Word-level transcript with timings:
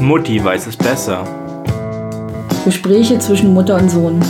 Mutti 0.00 0.42
weiß 0.42 0.66
es 0.66 0.76
besser. 0.78 1.24
Gespräche 2.64 3.18
zwischen 3.18 3.52
Mutter 3.52 3.76
und 3.76 3.90
Sohn. 3.90 4.22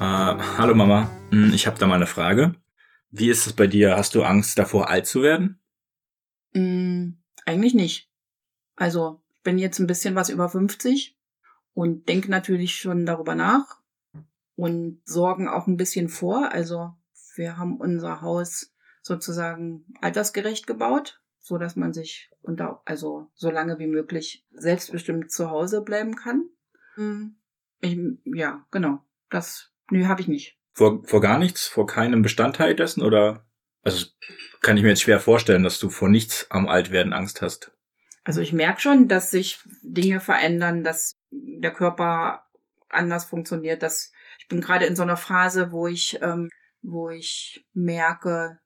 Äh, 0.00 0.36
hallo 0.58 0.74
Mama, 0.74 1.10
Hm, 1.30 1.52
ich 1.54 1.66
habe 1.66 1.78
da 1.78 1.86
mal 1.86 1.94
eine 1.96 2.06
Frage. 2.06 2.54
Wie 3.10 3.30
ist 3.30 3.46
es 3.46 3.54
bei 3.54 3.66
dir? 3.66 3.96
Hast 3.96 4.14
du 4.14 4.22
Angst 4.22 4.58
davor, 4.58 4.90
alt 4.90 5.06
zu 5.06 5.22
werden? 5.22 5.60
Mm, 6.52 7.14
eigentlich 7.46 7.74
nicht. 7.74 8.10
Also, 8.76 9.22
ich 9.34 9.42
bin 9.42 9.56
jetzt 9.58 9.78
ein 9.78 9.86
bisschen 9.86 10.14
was 10.14 10.28
über 10.28 10.50
50 10.50 11.18
und 11.72 12.06
denke 12.08 12.30
natürlich 12.30 12.76
schon 12.76 13.06
darüber 13.06 13.34
nach 13.34 13.80
und 14.56 15.00
sorgen 15.06 15.48
auch 15.48 15.66
ein 15.66 15.78
bisschen 15.78 16.10
vor. 16.10 16.52
Also, 16.52 16.92
wir 17.34 17.56
haben 17.56 17.78
unser 17.78 18.20
Haus 18.20 18.73
sozusagen 19.04 19.84
altersgerecht 20.00 20.66
gebaut, 20.66 21.20
so 21.38 21.58
dass 21.58 21.76
man 21.76 21.92
sich 21.92 22.30
unter, 22.40 22.80
also 22.86 23.30
so 23.34 23.50
lange 23.50 23.78
wie 23.78 23.86
möglich 23.86 24.46
selbstbestimmt 24.50 25.30
zu 25.30 25.50
Hause 25.50 25.82
bleiben 25.82 26.16
kann. 26.16 26.48
Mm, 26.96 27.36
Ich, 27.80 27.98
ja, 28.24 28.66
genau. 28.70 29.04
Das, 29.28 29.70
nö, 29.90 30.06
habe 30.06 30.22
ich 30.22 30.28
nicht. 30.28 30.58
Vor, 30.72 31.04
vor 31.04 31.20
gar 31.20 31.38
nichts? 31.38 31.66
Vor 31.66 31.86
keinem 31.86 32.22
Bestandteil 32.22 32.74
dessen? 32.74 33.02
Oder? 33.02 33.46
Also 33.82 34.06
kann 34.62 34.78
ich 34.78 34.82
mir 34.82 34.88
jetzt 34.88 35.02
schwer 35.02 35.20
vorstellen, 35.20 35.62
dass 35.62 35.78
du 35.78 35.90
vor 35.90 36.08
nichts 36.08 36.46
am 36.50 36.66
Altwerden 36.66 37.12
Angst 37.12 37.42
hast. 37.42 37.72
Also 38.24 38.40
ich 38.40 38.54
merke 38.54 38.80
schon, 38.80 39.06
dass 39.06 39.30
sich 39.30 39.60
Dinge 39.82 40.20
verändern, 40.20 40.82
dass 40.82 41.12
der 41.30 41.74
Körper 41.74 42.46
anders 42.88 43.26
funktioniert. 43.26 43.82
Dass 43.82 44.12
ich 44.38 44.48
bin 44.48 44.62
gerade 44.62 44.86
in 44.86 44.96
so 44.96 45.02
einer 45.02 45.18
Phase, 45.18 45.72
wo 45.72 45.86
ich, 45.88 46.18
ähm, 46.22 46.48
wo 46.80 47.10
ich 47.10 47.66
merke, 47.74 48.60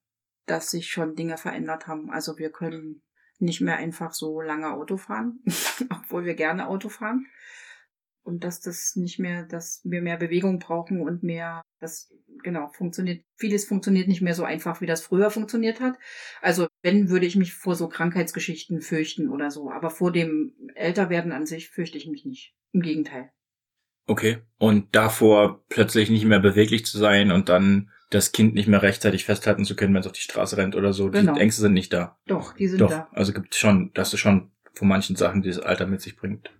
dass 0.51 0.71
sich 0.71 0.91
schon 0.91 1.15
Dinge 1.15 1.37
verändert 1.37 1.87
haben. 1.87 2.11
Also 2.11 2.39
wir 2.39 2.51
können 2.51 3.03
nicht 3.39 3.61
mehr 3.61 3.77
einfach 3.77 4.13
so 4.13 4.41
lange 4.41 4.73
Auto 4.73 4.97
fahren, 4.97 5.41
obwohl 5.91 6.25
wir 6.25 6.35
gerne 6.35 6.69
Auto 6.69 6.89
fahren. 6.89 7.27
Und 8.23 8.45
dass 8.45 8.61
das 8.61 8.95
nicht 8.95 9.19
mehr, 9.19 9.45
dass 9.45 9.81
wir 9.85 10.03
mehr 10.03 10.19
Bewegung 10.19 10.59
brauchen 10.59 11.01
und 11.01 11.23
mehr, 11.23 11.63
das 11.81 12.13
genau 12.43 12.69
funktioniert. 12.69 13.25
Vieles 13.37 13.65
funktioniert 13.65 14.07
nicht 14.07 14.21
mehr 14.21 14.35
so 14.35 14.45
einfach, 14.45 14.83
wie 14.83 14.87
das 14.87 15.01
früher 15.01 15.31
funktioniert 15.31 15.81
hat. 15.81 15.97
Also 16.43 16.67
wenn, 16.83 17.09
würde 17.09 17.25
ich 17.25 17.37
mich 17.37 17.55
vor 17.55 17.75
so 17.75 17.89
Krankheitsgeschichten 17.89 18.83
fürchten 18.83 19.31
oder 19.31 19.51
so. 19.51 19.71
Aber 19.71 19.89
vor 19.89 20.13
dem 20.13 20.53
Älterwerden 20.75 21.33
an 21.33 21.47
sich 21.47 21.71
fürchte 21.71 21.97
ich 21.97 22.07
mich 22.07 22.27
nicht. 22.27 22.55
Im 22.73 22.83
Gegenteil. 22.83 23.31
Okay. 24.07 24.39
Und 24.59 24.95
davor 24.95 25.65
plötzlich 25.69 26.11
nicht 26.11 26.27
mehr 26.27 26.41
beweglich 26.41 26.85
zu 26.85 26.99
sein 26.99 27.33
und 27.33 27.49
dann 27.49 27.91
das 28.11 28.33
Kind 28.33 28.55
nicht 28.55 28.69
mehr 28.69 28.83
rechtzeitig 28.83 29.25
festhalten 29.25 29.65
zu 29.65 29.77
können, 29.77 29.93
wenn 29.95 30.01
es 30.01 30.07
auf 30.07 30.13
die 30.13 30.21
Straße 30.21 30.57
rennt 30.57 30.75
oder 30.77 30.93
so. 30.93 31.11
Genau. 31.11 31.35
Die 31.35 31.41
Ängste 31.41 31.61
sind 31.63 31.75
nicht 31.75 31.93
da. 31.93 32.19
Doch, 32.27 32.55
die 32.55 32.69
sind 32.69 32.81
Doch. 32.81 32.91
da. 32.91 33.09
Also 33.13 33.33
gibt 33.33 33.55
schon, 33.55 33.91
das 33.95 34.13
ist 34.15 34.21
schon 34.21 34.51
von 34.75 34.89
manchen 34.89 35.17
Sachen, 35.17 35.43
die 35.43 35.49
das 35.49 35.59
Alter 35.59 35.87
mit 35.87 36.01
sich 36.01 36.17
bringt. 36.17 36.51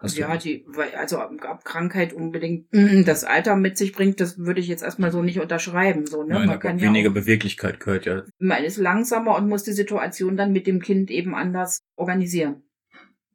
Hast 0.00 0.16
du 0.16 0.20
ja, 0.20 0.30
recht. 0.30 0.44
die, 0.44 0.64
weil- 0.68 0.94
also 0.94 1.20
ob 1.20 1.64
Krankheit 1.64 2.12
unbedingt 2.12 2.72
mm, 2.72 3.02
das 3.04 3.24
Alter 3.24 3.56
mit 3.56 3.76
sich 3.76 3.92
bringt, 3.92 4.20
das 4.20 4.38
würde 4.38 4.60
ich 4.60 4.68
jetzt 4.68 4.84
erstmal 4.84 5.10
so 5.10 5.22
nicht 5.22 5.40
unterschreiben. 5.40 6.06
So, 6.06 6.22
ne? 6.22 6.34
Nein, 6.34 6.46
Man 6.46 6.60
kann 6.60 6.78
ja 6.78 6.84
weniger 6.84 7.10
auch, 7.10 7.14
Beweglichkeit 7.14 7.80
gehört 7.80 8.06
ja. 8.06 8.22
man 8.38 8.62
ist 8.62 8.76
langsamer 8.76 9.34
und 9.36 9.48
muss 9.48 9.64
die 9.64 9.72
Situation 9.72 10.36
dann 10.36 10.52
mit 10.52 10.68
dem 10.68 10.80
Kind 10.80 11.10
eben 11.10 11.34
anders 11.34 11.80
organisieren. 11.96 12.62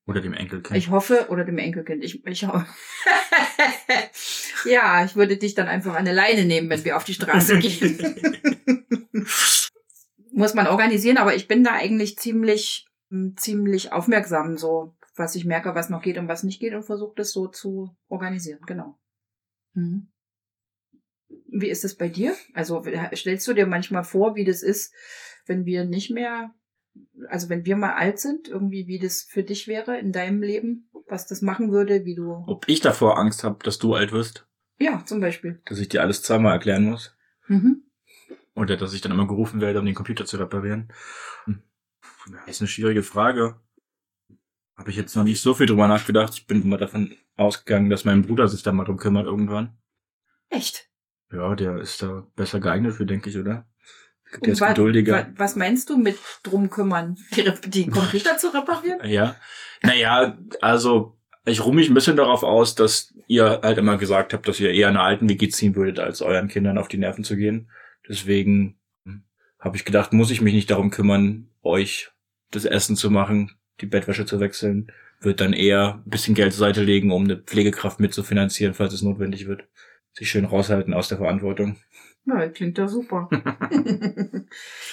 Oder 0.06 0.22
dem 0.22 0.34
Enkelkind. 0.34 0.78
Ich 0.78 0.90
hoffe, 0.90 1.28
oder 1.30 1.46
dem 1.46 1.58
Enkelkind. 1.58 2.04
Ich, 2.04 2.26
ich 2.26 2.46
hoffe. 2.46 2.66
ja, 4.66 5.06
ich 5.06 5.16
würde 5.16 5.38
dich 5.38 5.56
dann 5.56 5.68
einfach 5.68 5.96
an 5.96 6.06
der 6.06 6.14
Leine 6.14 6.44
nehmen, 6.46 6.70
wenn 6.70 6.84
wir 6.84 6.98
auf 6.98 7.06
die 7.06 7.14
Straße 7.14 7.60
gehen. 7.60 8.18
Muss 10.32 10.56
man 10.56 10.68
organisieren, 10.68 11.18
aber 11.18 11.36
ich 11.36 11.48
bin 11.48 11.64
da 11.64 11.74
eigentlich 11.74 12.18
ziemlich, 12.18 12.88
m, 13.10 13.36
ziemlich 13.38 13.94
aufmerksam, 13.94 14.58
so 14.58 14.96
was 15.16 15.36
ich 15.36 15.46
merke, 15.46 15.76
was 15.76 15.90
noch 15.90 16.02
geht 16.02 16.18
und 16.18 16.28
was 16.28 16.44
nicht 16.44 16.60
geht 16.60 16.74
und 16.74 16.84
versuche 16.84 17.14
das 17.16 17.32
so 17.32 17.48
zu 17.48 17.96
organisieren. 18.10 18.60
Genau. 18.66 19.00
Mhm. 19.74 20.10
Wie 21.48 21.70
ist 21.70 21.86
es 21.86 21.96
bei 21.96 22.10
dir? 22.10 22.36
Also 22.54 22.84
stellst 23.14 23.48
du 23.48 23.54
dir 23.54 23.68
manchmal 23.68 24.04
vor, 24.04 24.36
wie 24.36 24.44
das 24.44 24.64
ist, 24.64 24.94
wenn 25.46 25.66
wir 25.66 25.86
nicht 25.86 26.10
mehr, 26.10 26.54
also 27.30 27.50
wenn 27.50 27.66
wir 27.66 27.76
mal 27.76 27.94
alt 27.94 28.20
sind, 28.20 28.48
irgendwie 28.48 28.88
wie 28.88 29.00
das 29.00 29.24
für 29.24 29.44
dich 29.44 29.68
wäre 29.68 29.98
in 29.98 30.12
deinem 30.12 30.42
Leben, 30.42 30.90
was 31.08 31.28
das 31.28 31.42
machen 31.42 31.72
würde, 31.72 32.06
wie 32.06 32.16
du, 32.16 32.44
Ob 32.48 32.68
ich 32.68 32.80
davor 32.80 33.18
Angst 33.18 33.44
habe, 33.44 33.64
dass 33.64 33.80
du 33.80 33.94
alt 33.94 34.12
wirst, 34.12 34.48
ja, 34.80 35.04
zum 35.06 35.20
Beispiel. 35.22 35.62
dass 35.66 35.80
ich 35.80 35.90
dir 35.90 36.02
alles 36.02 36.22
zweimal 36.22 36.54
erklären 36.54 36.84
muss. 36.84 37.16
Mhm. 37.48 37.84
Oder 38.56 38.78
dass 38.78 38.94
ich 38.94 39.02
dann 39.02 39.12
immer 39.12 39.28
gerufen 39.28 39.62
werde, 39.62 39.80
um 39.80 39.86
den 39.86 39.96
Computer 39.96 40.26
zu 40.26 40.38
reparieren. 40.38 40.92
Hm. 41.46 41.64
Das 42.32 42.56
ist 42.56 42.62
eine 42.62 42.68
schwierige 42.68 43.04
Frage. 43.04 43.60
Habe 44.76 44.90
ich 44.92 44.96
jetzt 44.96 45.16
noch 45.16 45.24
nicht 45.24 45.42
so 45.42 45.54
viel 45.54 45.66
drüber 45.66 45.88
nachgedacht. 45.88 46.34
Ich 46.36 46.48
bin 46.48 46.62
immer 46.62 46.78
davon 46.78 47.16
ausgegangen, 47.36 47.90
dass 47.90 48.06
mein 48.06 48.22
Bruder 48.22 48.48
sich 48.48 48.64
da 48.64 48.72
mal 48.72 48.86
drum 48.86 48.98
kümmert 48.98 49.26
irgendwann. 49.26 49.78
Echt? 50.50 50.90
Ja, 51.32 51.56
der 51.56 51.78
ist 51.78 52.02
da 52.02 52.28
besser 52.36 52.60
geeignet 52.60 52.94
für, 52.94 53.06
denke 53.06 53.30
ich, 53.30 53.38
oder? 53.38 53.68
Der 54.42 54.54
ist 54.54 54.62
wa- 54.62 54.70
geduldiger. 54.70 55.14
wa- 55.14 55.28
Was 55.38 55.56
meinst 55.56 55.90
du 55.90 55.98
mit 55.98 56.18
drum 56.44 56.70
kümmern? 56.70 57.18
Die, 57.36 57.44
die 57.70 57.88
Computer 57.88 58.38
zu 58.38 58.54
reparieren? 58.54 59.00
Ja. 59.10 59.36
Naja, 59.82 60.38
also 60.62 61.18
ich 61.46 61.64
ruhe 61.66 61.76
mich 61.76 61.90
ein 61.90 61.94
bisschen 61.94 62.16
darauf 62.16 62.44
aus, 62.44 62.74
dass 62.76 63.14
ihr 63.28 63.60
halt 63.62 63.78
immer 63.78 63.98
gesagt 63.98 64.34
habt, 64.34 64.48
dass 64.48 64.60
ihr 64.62 64.72
eher 64.72 64.88
eine 64.88 65.02
alten 65.02 65.28
WG 65.28 65.50
ziehen 65.50 65.76
würdet, 65.76 66.00
als 66.00 66.22
euren 66.22 66.48
Kindern 66.48 66.78
auf 66.78 66.88
die 66.88 66.98
Nerven 66.98 67.24
zu 67.26 67.36
gehen. 67.36 67.70
Deswegen 68.08 68.78
hm, 69.06 69.24
habe 69.60 69.76
ich 69.76 69.84
gedacht, 69.86 70.14
muss 70.14 70.32
ich 70.32 70.40
mich 70.42 70.54
nicht 70.54 70.72
darum 70.72 70.90
kümmern, 70.90 71.50
euch 71.64 72.12
das 72.52 72.64
Essen 72.66 72.96
zu 72.96 73.12
machen, 73.12 73.52
die 73.82 73.86
Bettwäsche 73.86 74.26
zu 74.26 74.40
wechseln. 74.40 74.92
Wird 75.20 75.42
dann 75.42 75.54
eher 75.54 76.02
ein 76.06 76.10
bisschen 76.10 76.36
Geld 76.36 76.54
zur 76.54 76.60
Seite 76.60 76.84
legen, 76.84 77.12
um 77.12 77.24
eine 77.26 77.38
Pflegekraft 77.38 78.00
mitzufinanzieren, 78.00 78.74
falls 78.74 78.94
es 78.94 79.02
notwendig 79.02 79.48
wird. 79.48 79.64
Sich 80.14 80.30
schön 80.30 80.46
raushalten 80.46 80.94
aus 80.94 81.08
der 81.10 81.18
Verantwortung. 81.18 81.78
Ja, 82.26 82.48
klingt 82.50 82.78
ja 82.78 82.88
super. 82.88 83.30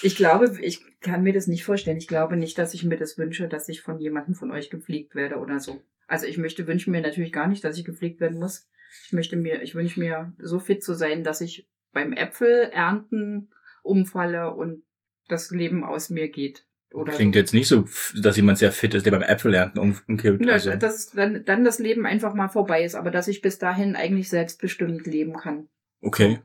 ich 0.03 0.17
glaube, 0.17 0.53
ich 0.61 0.81
kann 1.01 1.23
mir 1.23 1.33
das 1.33 1.47
nicht 1.47 1.65
vorstellen. 1.65 1.97
Ich 1.97 2.09
glaube 2.09 2.37
nicht, 2.37 2.59
dass 2.59 2.75
ich 2.75 2.85
mir 2.85 2.97
das 2.97 3.19
wünsche, 3.19 3.49
dass 3.49 3.69
ich 3.69 3.83
von 3.83 3.99
jemandem 3.99 4.35
von 4.35 4.51
euch 4.51 4.71
gepflegt 4.71 5.15
werde 5.15 5.37
oder 5.37 5.61
so. 5.61 5.81
Also 6.09 6.27
ich 6.27 6.39
möchte, 6.39 6.67
wünsche 6.67 6.91
mir 6.91 7.01
natürlich 7.01 7.33
gar 7.33 7.47
nicht, 7.47 7.63
dass 7.63 7.79
ich 7.79 7.85
gepflegt 7.85 8.21
werden 8.21 8.39
muss. 8.39 8.69
Ich 9.07 9.13
möchte 9.13 9.37
mir, 9.37 9.63
ich 9.63 9.75
wünsche 9.77 10.01
mir 10.01 10.33
so 10.39 10.59
fit 10.59 10.83
zu 10.83 10.95
sein, 10.95 11.23
dass 11.23 11.41
ich 11.41 11.69
beim 11.93 12.13
Äpfel 12.13 12.71
ernten 12.73 13.51
umfalle 13.83 14.53
und 14.53 14.83
das 15.29 15.51
Leben 15.51 15.85
aus 15.85 16.11
mir 16.11 16.29
geht. 16.29 16.67
Oder 16.93 17.13
Klingt 17.13 17.37
jetzt 17.37 17.55
nicht 17.55 17.69
so, 17.69 17.85
dass 18.21 18.37
jemand 18.37 18.59
sehr 18.59 18.73
fit 18.73 18.95
ist, 18.95 19.07
der 19.07 19.13
beim 19.13 19.23
Äpfelernten 19.23 19.81
um- 19.81 19.97
umkippt. 20.09 20.41
Nö, 20.41 20.51
Also, 20.51 20.75
dass 20.75 21.11
dann, 21.11 21.45
dann 21.45 21.63
das 21.65 21.79
Leben 21.79 22.05
einfach 22.05 22.35
mal 22.35 22.49
vorbei 22.49 22.83
ist, 22.83 22.97
aber 22.97 23.13
dass 23.13 23.29
ich 23.29 23.43
bis 23.43 23.59
dahin 23.59 23.95
eigentlich 23.95 24.29
selbstbestimmt 24.29 25.07
leben 25.07 25.35
kann. 25.35 25.69
Okay. 26.03 26.41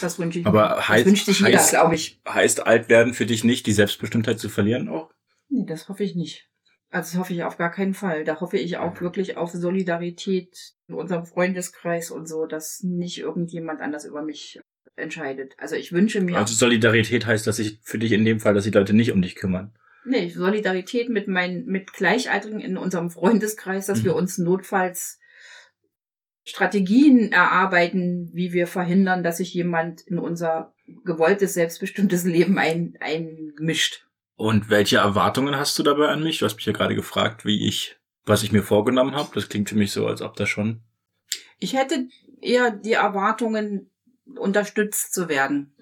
Das 0.00 0.18
wünsche 0.18 0.40
ich 0.40 0.46
Aber 0.46 0.68
mir. 0.70 0.74
Das 0.76 0.84
heißt- 0.88 1.06
wünscht 1.06 1.26
sich 1.26 1.40
jeder, 1.40 1.58
heißt- 1.58 1.70
glaube 1.70 1.94
ich. 1.94 2.20
Heißt 2.28 2.66
alt 2.66 2.88
werden 2.88 3.14
für 3.14 3.26
dich 3.26 3.44
nicht, 3.44 3.66
die 3.66 3.72
Selbstbestimmtheit 3.72 4.38
zu 4.38 4.48
verlieren 4.48 4.88
auch? 4.88 5.10
Nee, 5.48 5.64
das 5.66 5.88
hoffe 5.88 6.02
ich 6.04 6.14
nicht. 6.16 6.48
Also 6.90 7.12
das 7.12 7.18
hoffe 7.20 7.32
ich 7.34 7.42
auf 7.44 7.56
gar 7.56 7.70
keinen 7.70 7.94
Fall. 7.94 8.24
Da 8.24 8.40
hoffe 8.40 8.56
ich 8.58 8.76
auch 8.78 9.00
wirklich 9.00 9.36
auf 9.36 9.50
Solidarität 9.52 10.56
in 10.88 10.94
unserem 10.94 11.24
Freundeskreis 11.26 12.10
und 12.10 12.28
so, 12.28 12.46
dass 12.46 12.82
nicht 12.82 13.18
irgendjemand 13.18 13.80
anders 13.80 14.04
über 14.04 14.22
mich 14.22 14.60
entscheidet. 14.96 15.54
Also 15.58 15.74
ich 15.76 15.92
wünsche 15.92 16.20
mir 16.20 16.36
Also 16.38 16.54
Solidarität 16.54 17.26
heißt, 17.26 17.46
dass 17.46 17.56
sich 17.56 17.80
für 17.82 17.98
dich 17.98 18.12
in 18.12 18.24
dem 18.24 18.38
Fall, 18.40 18.54
dass 18.54 18.64
die 18.64 18.70
Leute 18.70 18.92
nicht 18.94 19.12
um 19.12 19.22
dich 19.22 19.34
kümmern. 19.36 19.72
nee, 20.06 20.28
Solidarität 20.28 21.08
mit 21.08 21.28
meinen 21.28 21.64
mit 21.66 21.92
Gleichaltrigen 21.94 22.60
in 22.60 22.76
unserem 22.76 23.10
Freundeskreis, 23.10 23.86
dass 23.86 24.00
Mhm. 24.00 24.04
wir 24.04 24.14
uns 24.16 24.36
notfalls 24.38 25.18
Strategien 26.44 27.32
erarbeiten, 27.32 28.30
wie 28.32 28.52
wir 28.52 28.66
verhindern, 28.66 29.22
dass 29.22 29.38
sich 29.38 29.54
jemand 29.54 30.02
in 30.02 30.18
unser 30.18 30.72
gewolltes, 31.04 31.54
selbstbestimmtes 31.54 32.24
Leben 32.24 32.58
ein, 32.58 32.96
einmischt. 33.00 34.06
Und 34.36 34.68
welche 34.68 34.96
Erwartungen 34.96 35.56
hast 35.56 35.78
du 35.78 35.82
dabei 35.82 36.08
an 36.08 36.22
mich? 36.22 36.38
Du 36.38 36.44
hast 36.44 36.56
mich 36.56 36.66
ja 36.66 36.72
gerade 36.72 36.94
gefragt, 36.94 37.44
wie 37.44 37.66
ich, 37.66 37.96
was 38.24 38.42
ich 38.42 38.52
mir 38.52 38.62
vorgenommen 38.62 39.14
habe. 39.14 39.30
Das 39.34 39.48
klingt 39.48 39.68
für 39.68 39.76
mich 39.76 39.92
so, 39.92 40.06
als 40.06 40.22
ob 40.22 40.34
das 40.36 40.48
schon. 40.48 40.80
Ich 41.60 41.74
hätte 41.74 42.08
eher 42.40 42.70
die 42.70 42.92
Erwartungen, 42.92 43.90
unterstützt 44.36 45.12
zu 45.14 45.28
werden 45.28 45.74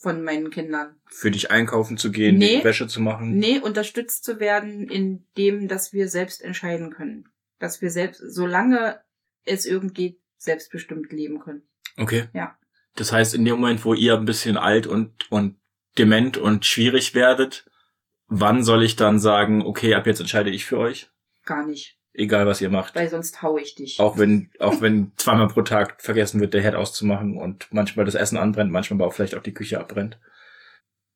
von 0.00 0.24
meinen 0.24 0.50
Kindern. 0.50 0.96
Für 1.06 1.30
dich 1.30 1.50
einkaufen 1.50 1.96
zu 1.96 2.10
gehen, 2.10 2.38
Nee. 2.38 2.58
die 2.58 2.64
Wäsche 2.64 2.88
zu 2.88 3.00
machen. 3.00 3.38
Nee, 3.38 3.60
unterstützt 3.60 4.24
zu 4.24 4.40
werden 4.40 4.88
in 4.88 5.24
dem, 5.36 5.68
dass 5.68 5.92
wir 5.92 6.08
selbst 6.08 6.42
entscheiden 6.42 6.90
können. 6.90 7.28
Dass 7.60 7.80
wir 7.82 7.90
selbst, 7.90 8.20
solange 8.26 9.00
es 9.44 9.66
irgend 9.66 9.94
geht, 9.94 10.20
selbstbestimmt 10.38 11.12
leben 11.12 11.40
können. 11.40 11.62
Okay. 11.96 12.28
Ja. 12.32 12.56
Das 12.96 13.12
heißt, 13.12 13.34
in 13.34 13.44
dem 13.44 13.56
Moment, 13.56 13.84
wo 13.84 13.94
ihr 13.94 14.16
ein 14.16 14.24
bisschen 14.24 14.56
alt 14.56 14.86
und, 14.86 15.30
und 15.30 15.56
dement 15.98 16.36
und 16.36 16.64
schwierig 16.66 17.14
werdet, 17.14 17.70
wann 18.28 18.64
soll 18.64 18.82
ich 18.82 18.96
dann 18.96 19.18
sagen, 19.18 19.62
okay, 19.62 19.94
ab 19.94 20.06
jetzt 20.06 20.20
entscheide 20.20 20.50
ich 20.50 20.64
für 20.64 20.78
euch? 20.78 21.10
Gar 21.44 21.66
nicht. 21.66 21.98
Egal, 22.14 22.46
was 22.46 22.60
ihr 22.60 22.68
macht. 22.68 22.94
Weil 22.94 23.08
sonst 23.08 23.40
hau 23.40 23.56
ich 23.56 23.74
dich. 23.74 23.98
Auch 23.98 24.18
wenn, 24.18 24.50
auch 24.58 24.82
wenn 24.82 25.12
zweimal 25.16 25.48
pro 25.48 25.62
Tag 25.62 26.02
vergessen 26.02 26.40
wird, 26.40 26.52
der 26.52 26.60
Herd 26.60 26.74
auszumachen 26.74 27.38
und 27.38 27.68
manchmal 27.72 28.04
das 28.04 28.14
Essen 28.14 28.36
anbrennt, 28.36 28.70
manchmal 28.70 28.98
aber 28.98 29.06
auch 29.06 29.14
vielleicht 29.14 29.34
auch 29.34 29.42
die 29.42 29.54
Küche 29.54 29.80
abbrennt. 29.80 30.18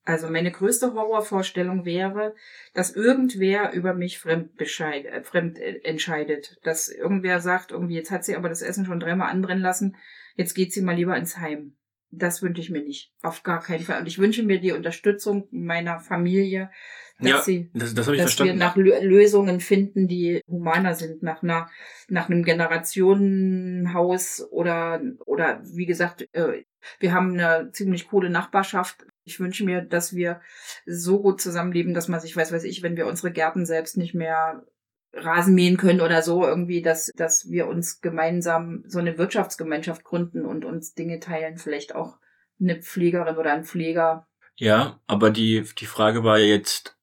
Also 0.06 0.30
meine 0.30 0.52
größte 0.52 0.94
Horrorvorstellung 0.94 1.84
wäre, 1.84 2.34
dass 2.74 2.94
irgendwer 2.94 3.72
über 3.72 3.92
mich 3.92 4.18
fremd, 4.18 4.56
bescheid, 4.56 5.04
äh, 5.04 5.22
fremd 5.22 5.58
entscheidet. 5.58 6.58
Dass 6.62 6.88
irgendwer 6.88 7.40
sagt, 7.40 7.72
irgendwie, 7.72 7.96
jetzt 7.96 8.12
hat 8.12 8.24
sie 8.24 8.36
aber 8.36 8.48
das 8.48 8.62
Essen 8.62 8.86
schon 8.86 9.00
dreimal 9.00 9.30
anbrennen 9.30 9.62
lassen, 9.62 9.96
jetzt 10.36 10.54
geht 10.54 10.72
sie 10.72 10.80
mal 10.82 10.94
lieber 10.96 11.16
ins 11.16 11.38
Heim. 11.38 11.74
Das 12.12 12.40
wünsche 12.40 12.60
ich 12.60 12.70
mir 12.70 12.82
nicht. 12.82 13.12
Auf 13.20 13.42
gar 13.42 13.60
keinen 13.60 13.82
Fall. 13.82 14.00
Und 14.00 14.06
ich 14.06 14.18
wünsche 14.18 14.44
mir 14.44 14.60
die 14.60 14.70
Unterstützung 14.72 15.48
meiner 15.50 15.98
Familie, 15.98 16.70
dass, 17.18 17.28
Ja, 17.30 17.42
sie, 17.42 17.70
Das, 17.74 17.94
das 17.94 18.06
dass 18.06 18.12
wir 18.14 18.20
verstanden. 18.20 18.58
nach 18.58 18.76
Lö- 18.76 19.00
Lösungen 19.00 19.58
finden, 19.58 20.06
die 20.06 20.40
humaner 20.46 20.94
sind, 20.94 21.22
nach 21.24 21.42
einer, 21.42 21.68
nach 22.08 22.30
einem 22.30 22.44
Generationenhaus 22.44 24.46
oder, 24.50 25.00
oder 25.24 25.60
wie 25.64 25.86
gesagt, 25.86 26.28
äh, 26.32 26.62
wir 27.00 27.12
haben 27.12 27.32
eine 27.38 27.72
ziemlich 27.72 28.08
coole 28.08 28.30
Nachbarschaft. 28.30 29.04
Ich 29.26 29.40
wünsche 29.40 29.64
mir, 29.64 29.82
dass 29.82 30.14
wir 30.14 30.40
so 30.86 31.20
gut 31.20 31.40
zusammenleben, 31.40 31.94
dass 31.94 32.08
man 32.08 32.20
sich, 32.20 32.36
weiß 32.36 32.52
weiß 32.52 32.64
ich, 32.64 32.82
wenn 32.82 32.96
wir 32.96 33.06
unsere 33.06 33.32
Gärten 33.32 33.66
selbst 33.66 33.96
nicht 33.96 34.14
mehr 34.14 34.64
Rasen 35.12 35.54
mähen 35.54 35.76
können 35.76 36.00
oder 36.00 36.22
so, 36.22 36.46
irgendwie, 36.46 36.80
dass, 36.80 37.10
dass 37.16 37.50
wir 37.50 37.66
uns 37.66 38.00
gemeinsam 38.00 38.84
so 38.86 38.98
eine 38.98 39.18
Wirtschaftsgemeinschaft 39.18 40.04
gründen 40.04 40.44
und 40.44 40.64
uns 40.64 40.94
Dinge 40.94 41.20
teilen, 41.20 41.58
vielleicht 41.58 41.94
auch 41.94 42.18
eine 42.60 42.80
Pflegerin 42.80 43.36
oder 43.36 43.52
ein 43.52 43.64
Pfleger. 43.64 44.28
Ja, 44.54 45.00
aber 45.06 45.30
die, 45.30 45.64
die 45.78 45.86
Frage 45.86 46.22
war 46.22 46.38
jetzt 46.38 46.96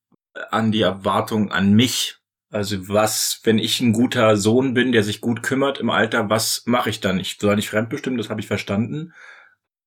an 0.50 0.72
die 0.72 0.82
Erwartung 0.82 1.52
an 1.52 1.74
mich. 1.74 2.18
Also 2.50 2.88
was, 2.88 3.42
wenn 3.44 3.58
ich 3.58 3.82
ein 3.82 3.94
guter 3.94 4.38
Sohn 4.38 4.74
bin, 4.74 4.92
der 4.92 5.04
sich 5.04 5.22
gut 5.22 5.44
kümmert 5.44 5.80
im 5.80 5.90
Alter, 5.90 6.30
was 6.30 6.64
mache 6.66 6.90
ich 6.90 7.00
dann? 7.00 7.20
Ich 7.20 7.38
soll 7.40 7.56
nicht 7.56 7.70
fremdbestimmen, 7.70 8.18
das 8.18 8.30
habe 8.30 8.42
ich 8.42 8.48
verstanden. 8.48 9.14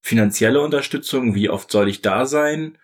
Finanzielle 0.06 0.61
Unterstützung, 0.61 1.35
wie 1.35 1.50
oft 1.50 1.69
soll 1.69 1.88
ich 1.88 2.00
da 2.00 2.26
sein? 2.26 2.79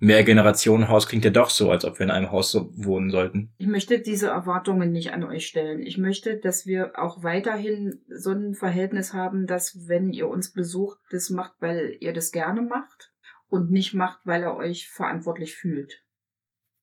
Mehrgenerationenhaus 0.00 1.06
klingt 1.06 1.24
ja 1.24 1.30
doch 1.30 1.48
so, 1.48 1.70
als 1.70 1.84
ob 1.84 2.00
wir 2.00 2.04
in 2.04 2.10
einem 2.10 2.32
Haus 2.32 2.52
wohnen 2.72 3.12
sollten. 3.12 3.54
Ich 3.58 3.68
möchte 3.68 4.00
diese 4.00 4.26
Erwartungen 4.26 4.90
nicht 4.90 5.12
an 5.12 5.22
euch 5.22 5.46
stellen. 5.46 5.86
Ich 5.86 5.98
möchte, 5.98 6.36
dass 6.36 6.66
wir 6.66 6.98
auch 6.98 7.22
weiterhin 7.22 8.02
so 8.08 8.32
ein 8.32 8.54
Verhältnis 8.54 9.14
haben, 9.14 9.46
dass 9.46 9.86
wenn 9.86 10.12
ihr 10.12 10.26
uns 10.26 10.52
besucht, 10.52 10.98
das 11.12 11.30
macht, 11.30 11.52
weil 11.60 11.96
ihr 12.00 12.12
das 12.12 12.32
gerne 12.32 12.60
macht 12.60 13.12
und 13.46 13.70
nicht 13.70 13.94
macht, 13.94 14.18
weil 14.24 14.42
ihr 14.42 14.56
euch 14.56 14.88
verantwortlich 14.88 15.54
fühlt. 15.54 16.02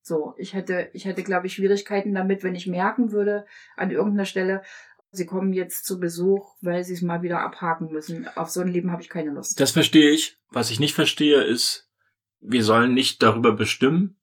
So, 0.03 0.33
ich 0.37 0.53
hätte, 0.53 0.89
ich 0.93 1.05
hätte, 1.05 1.21
glaube 1.21 1.47
ich, 1.47 1.53
Schwierigkeiten 1.53 2.13
damit, 2.13 2.43
wenn 2.43 2.55
ich 2.55 2.65
merken 2.65 3.11
würde 3.11 3.45
an 3.75 3.91
irgendeiner 3.91 4.25
Stelle, 4.25 4.63
sie 5.11 5.25
kommen 5.25 5.53
jetzt 5.53 5.85
zu 5.85 5.99
Besuch, 5.99 6.55
weil 6.61 6.83
sie 6.83 6.93
es 6.93 7.01
mal 7.01 7.21
wieder 7.21 7.41
abhaken 7.41 7.91
müssen. 7.91 8.27
Auf 8.35 8.49
so 8.49 8.61
ein 8.61 8.67
Leben 8.67 8.91
habe 8.91 9.01
ich 9.01 9.09
keine 9.09 9.31
Lust. 9.31 9.59
Das 9.59 9.71
verstehe 9.71 10.11
ich. 10.11 10.37
Was 10.49 10.71
ich 10.71 10.79
nicht 10.79 10.95
verstehe, 10.95 11.41
ist, 11.43 11.89
wir 12.39 12.63
sollen 12.63 12.93
nicht 12.93 13.21
darüber 13.21 13.53
bestimmen, 13.53 14.17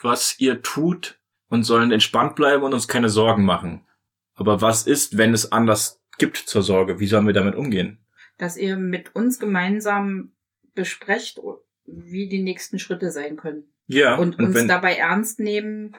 was 0.00 0.38
ihr 0.38 0.62
tut 0.62 1.18
und 1.48 1.64
sollen 1.64 1.92
entspannt 1.92 2.36
bleiben 2.36 2.62
und 2.62 2.74
uns 2.74 2.88
keine 2.88 3.08
Sorgen 3.08 3.44
machen. 3.44 3.86
Aber 4.34 4.60
was 4.60 4.86
ist, 4.86 5.18
wenn 5.18 5.34
es 5.34 5.52
anders 5.52 6.00
gibt 6.18 6.36
zur 6.36 6.62
Sorge? 6.62 7.00
Wie 7.00 7.06
sollen 7.06 7.26
wir 7.26 7.34
damit 7.34 7.54
umgehen? 7.54 7.98
dass 8.38 8.56
ihr 8.56 8.76
mit 8.76 9.14
uns 9.14 9.38
gemeinsam 9.38 10.32
besprecht, 10.74 11.40
wie 11.84 12.28
die 12.28 12.42
nächsten 12.42 12.78
Schritte 12.78 13.10
sein 13.10 13.36
können. 13.36 13.64
Ja, 13.86 14.16
und, 14.16 14.38
und, 14.38 14.46
uns 14.46 14.54
wenn, 14.54 14.68
dabei 14.68 14.94
ernst 14.94 15.40
nehmen 15.40 15.96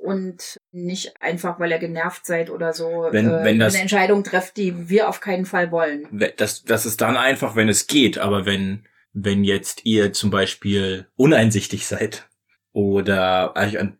und 0.00 0.58
nicht 0.72 1.20
einfach, 1.20 1.58
weil 1.60 1.70
ihr 1.72 1.78
genervt 1.78 2.24
seid 2.26 2.50
oder 2.50 2.72
so, 2.72 3.08
Wenn- 3.10 3.28
äh, 3.28 3.44
wenn 3.44 3.58
das- 3.58 3.74
eine 3.74 3.82
Entscheidung 3.82 4.24
trefft, 4.24 4.56
die 4.56 4.88
wir 4.88 5.08
auf 5.08 5.20
keinen 5.20 5.44
Fall 5.46 5.70
wollen. 5.70 6.06
das, 6.36 6.64
das 6.64 6.86
ist 6.86 7.00
dann 7.00 7.16
einfach, 7.16 7.56
wenn 7.56 7.68
es 7.68 7.86
geht. 7.86 8.18
Aber 8.18 8.46
wenn, 8.46 8.86
wenn 9.12 9.44
jetzt 9.44 9.84
ihr 9.84 10.12
zum 10.12 10.30
Beispiel 10.30 11.06
uneinsichtig 11.16 11.86
seid 11.86 12.28
oder 12.72 13.54
euch 13.56 13.78
an, 13.78 13.98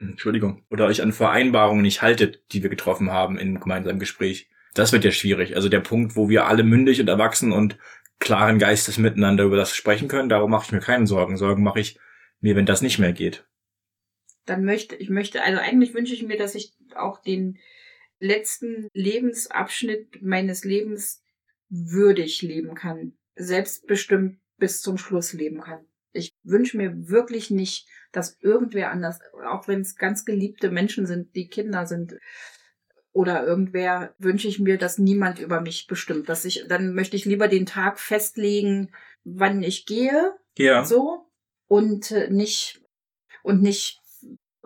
Entschuldigung, 0.00 0.64
oder 0.70 0.86
euch 0.86 1.02
an 1.02 1.12
Vereinbarungen 1.12 1.82
nicht 1.82 2.02
haltet, 2.02 2.42
die 2.52 2.62
wir 2.62 2.70
getroffen 2.70 3.10
haben 3.10 3.38
im 3.38 3.58
gemeinsamen 3.60 3.98
Gespräch, 3.98 4.48
das 4.74 4.92
wird 4.92 5.04
ja 5.04 5.10
schwierig. 5.10 5.56
Also 5.56 5.68
der 5.68 5.80
Punkt, 5.80 6.14
wo 6.16 6.28
wir 6.28 6.46
alle 6.46 6.62
mündig 6.62 7.00
und 7.00 7.08
erwachsen 7.08 7.52
und 7.52 7.78
klaren 8.20 8.58
Geistes 8.58 8.98
miteinander 8.98 9.44
über 9.44 9.56
das 9.56 9.74
sprechen 9.74 10.08
können, 10.08 10.28
darum 10.28 10.50
mache 10.50 10.66
ich 10.66 10.72
mir 10.72 10.80
keine 10.80 11.06
Sorgen. 11.06 11.36
Sorgen 11.36 11.62
mache 11.62 11.80
ich 11.80 11.98
mir, 12.40 12.54
wenn 12.56 12.66
das 12.66 12.82
nicht 12.82 12.98
mehr 12.98 13.12
geht. 13.12 13.44
Dann 14.48 14.64
möchte 14.64 14.96
ich 14.96 15.10
möchte, 15.10 15.42
also 15.42 15.58
eigentlich 15.60 15.94
wünsche 15.94 16.14
ich 16.14 16.22
mir, 16.22 16.38
dass 16.38 16.54
ich 16.54 16.72
auch 16.94 17.20
den 17.20 17.58
letzten 18.18 18.88
Lebensabschnitt 18.94 20.22
meines 20.22 20.64
Lebens 20.64 21.22
würdig 21.68 22.42
leben 22.42 22.74
kann, 22.74 23.12
selbstbestimmt 23.36 24.40
bis 24.56 24.80
zum 24.80 24.96
Schluss 24.98 25.32
leben 25.32 25.60
kann. 25.60 25.84
Ich 26.12 26.32
wünsche 26.42 26.76
mir 26.78 27.08
wirklich 27.08 27.50
nicht, 27.50 27.86
dass 28.10 28.38
irgendwer 28.40 28.90
anders, 28.90 29.20
auch 29.46 29.68
wenn 29.68 29.82
es 29.82 29.96
ganz 29.96 30.24
geliebte 30.24 30.70
Menschen 30.70 31.06
sind, 31.06 31.36
die 31.36 31.48
Kinder 31.48 31.86
sind 31.86 32.16
oder 33.12 33.46
irgendwer, 33.46 34.14
wünsche 34.18 34.48
ich 34.48 34.58
mir, 34.58 34.78
dass 34.78 34.98
niemand 34.98 35.38
über 35.38 35.60
mich 35.60 35.86
bestimmt. 35.86 36.28
Dass 36.28 36.44
ich, 36.44 36.64
dann 36.68 36.94
möchte 36.94 37.16
ich 37.16 37.24
lieber 37.26 37.48
den 37.48 37.66
Tag 37.66 38.00
festlegen, 38.00 38.90
wann 39.24 39.62
ich 39.62 39.86
gehe, 39.86 40.34
Ja. 40.56 40.84
so 40.84 41.26
und 41.66 42.10
äh, 42.10 42.30
nicht 42.30 42.80
und 43.42 43.62
nicht 43.62 44.00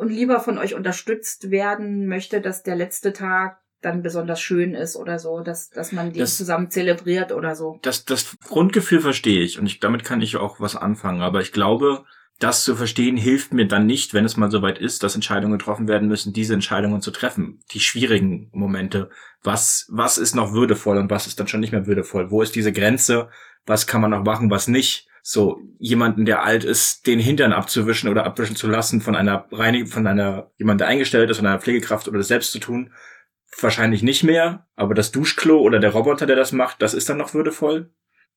und 0.03 0.11
lieber 0.11 0.41
von 0.41 0.59
euch 0.59 0.75
unterstützt 0.75 1.51
werden 1.51 2.07
möchte, 2.07 2.41
dass 2.41 2.63
der 2.63 2.77
letzte 2.77 3.13
Tag 3.13 3.59
dann 3.81 4.03
besonders 4.03 4.41
schön 4.41 4.75
ist 4.75 4.97
oder 4.97 5.19
so, 5.19 5.41
dass 5.41 5.71
dass 5.71 5.93
man 5.93 6.13
den 6.13 6.21
Das- 6.21 6.37
zusammen 6.37 6.71
zelebriert 6.71 7.33
oder 7.33 7.55
so. 7.57 7.79
das, 7.83 8.05
das 8.05 8.37
Grundgefühl 8.47 9.01
verstehe 9.01 9.41
ich 9.43 9.59
und 9.59 9.67
ich, 9.67 9.81
damit 9.81 10.05
kann 10.05 10.21
ich 10.21 10.37
auch 10.37 10.61
was 10.61 10.77
anfangen. 10.77 11.23
Aber 11.23 11.41
ich 11.41 11.53
glaube, 11.53 12.05
das 12.39 12.65
zu 12.65 12.75
verstehen 12.77 13.17
hilft 13.17 13.53
mir 13.53 13.67
dann 13.67 13.87
nicht, 13.87 14.15
wenn 14.15 14.25
es 14.25 14.37
mal 14.37 14.51
soweit 14.51 14.79
ist, 14.79 15.03
dass 15.03 15.15
Entscheidungen 15.15 15.59
getroffen 15.59 15.87
werden 15.89 16.09
müssen, 16.09 16.33
diese 16.33 16.55
Entscheidungen 16.55 17.01
zu 17.01 17.11
treffen. 17.13 17.61
Die 17.73 17.81
schwierigen 17.81 18.51
Momente. 18.53 19.11
Was, 19.43 19.87
was 19.91 20.19
ist 20.19 20.35
noch 20.35 20.53
würdevoll 20.53 20.99
und 20.99 21.11
was 21.11 21.27
ist 21.27 21.39
dann 21.41 21.47
schon 21.49 21.61
nicht 21.61 21.73
mehr 21.73 21.87
würdevoll? 21.87 22.31
Wo 22.31 22.43
ist 22.43 22.55
diese 22.57 22.73
Grenze? 22.73 23.29
Was 23.67 23.87
kann 23.87 24.01
man 24.01 24.11
noch 24.11 24.25
machen, 24.25 24.51
was 24.51 24.67
nicht? 24.69 25.09
So, 25.25 25.61
jemanden, 25.79 26.25
der 26.25 26.43
alt 26.43 26.65
ist, 26.65 27.07
den 27.07 27.21
Hintern 27.21 27.53
abzuwischen 27.53 28.11
oder 28.11 28.25
abwischen 28.25 28.57
zu 28.57 28.67
lassen 28.67 29.01
von 29.01 29.15
einer 29.15 29.47
Reinig 29.53 29.89
von 29.89 30.07
einer, 30.09 30.51
jemand, 30.57 30.81
der 30.81 30.89
eingestellt 30.89 31.31
ist, 31.31 31.37
von 31.37 31.47
einer 31.47 31.61
Pflegekraft 31.61 32.09
oder 32.09 32.19
das 32.19 32.27
selbst 32.27 32.51
zu 32.51 32.59
tun, 32.59 32.93
wahrscheinlich 33.61 34.03
nicht 34.03 34.25
mehr. 34.25 34.67
Aber 34.75 34.95
das 34.95 35.13
Duschklo 35.13 35.61
oder 35.61 35.79
der 35.79 35.91
Roboter, 35.91 36.27
der 36.27 36.35
das 36.35 36.51
macht, 36.51 36.83
das 36.83 36.93
ist 36.93 37.09
dann 37.09 37.19
noch 37.19 37.35
würdevoll. 37.35 37.93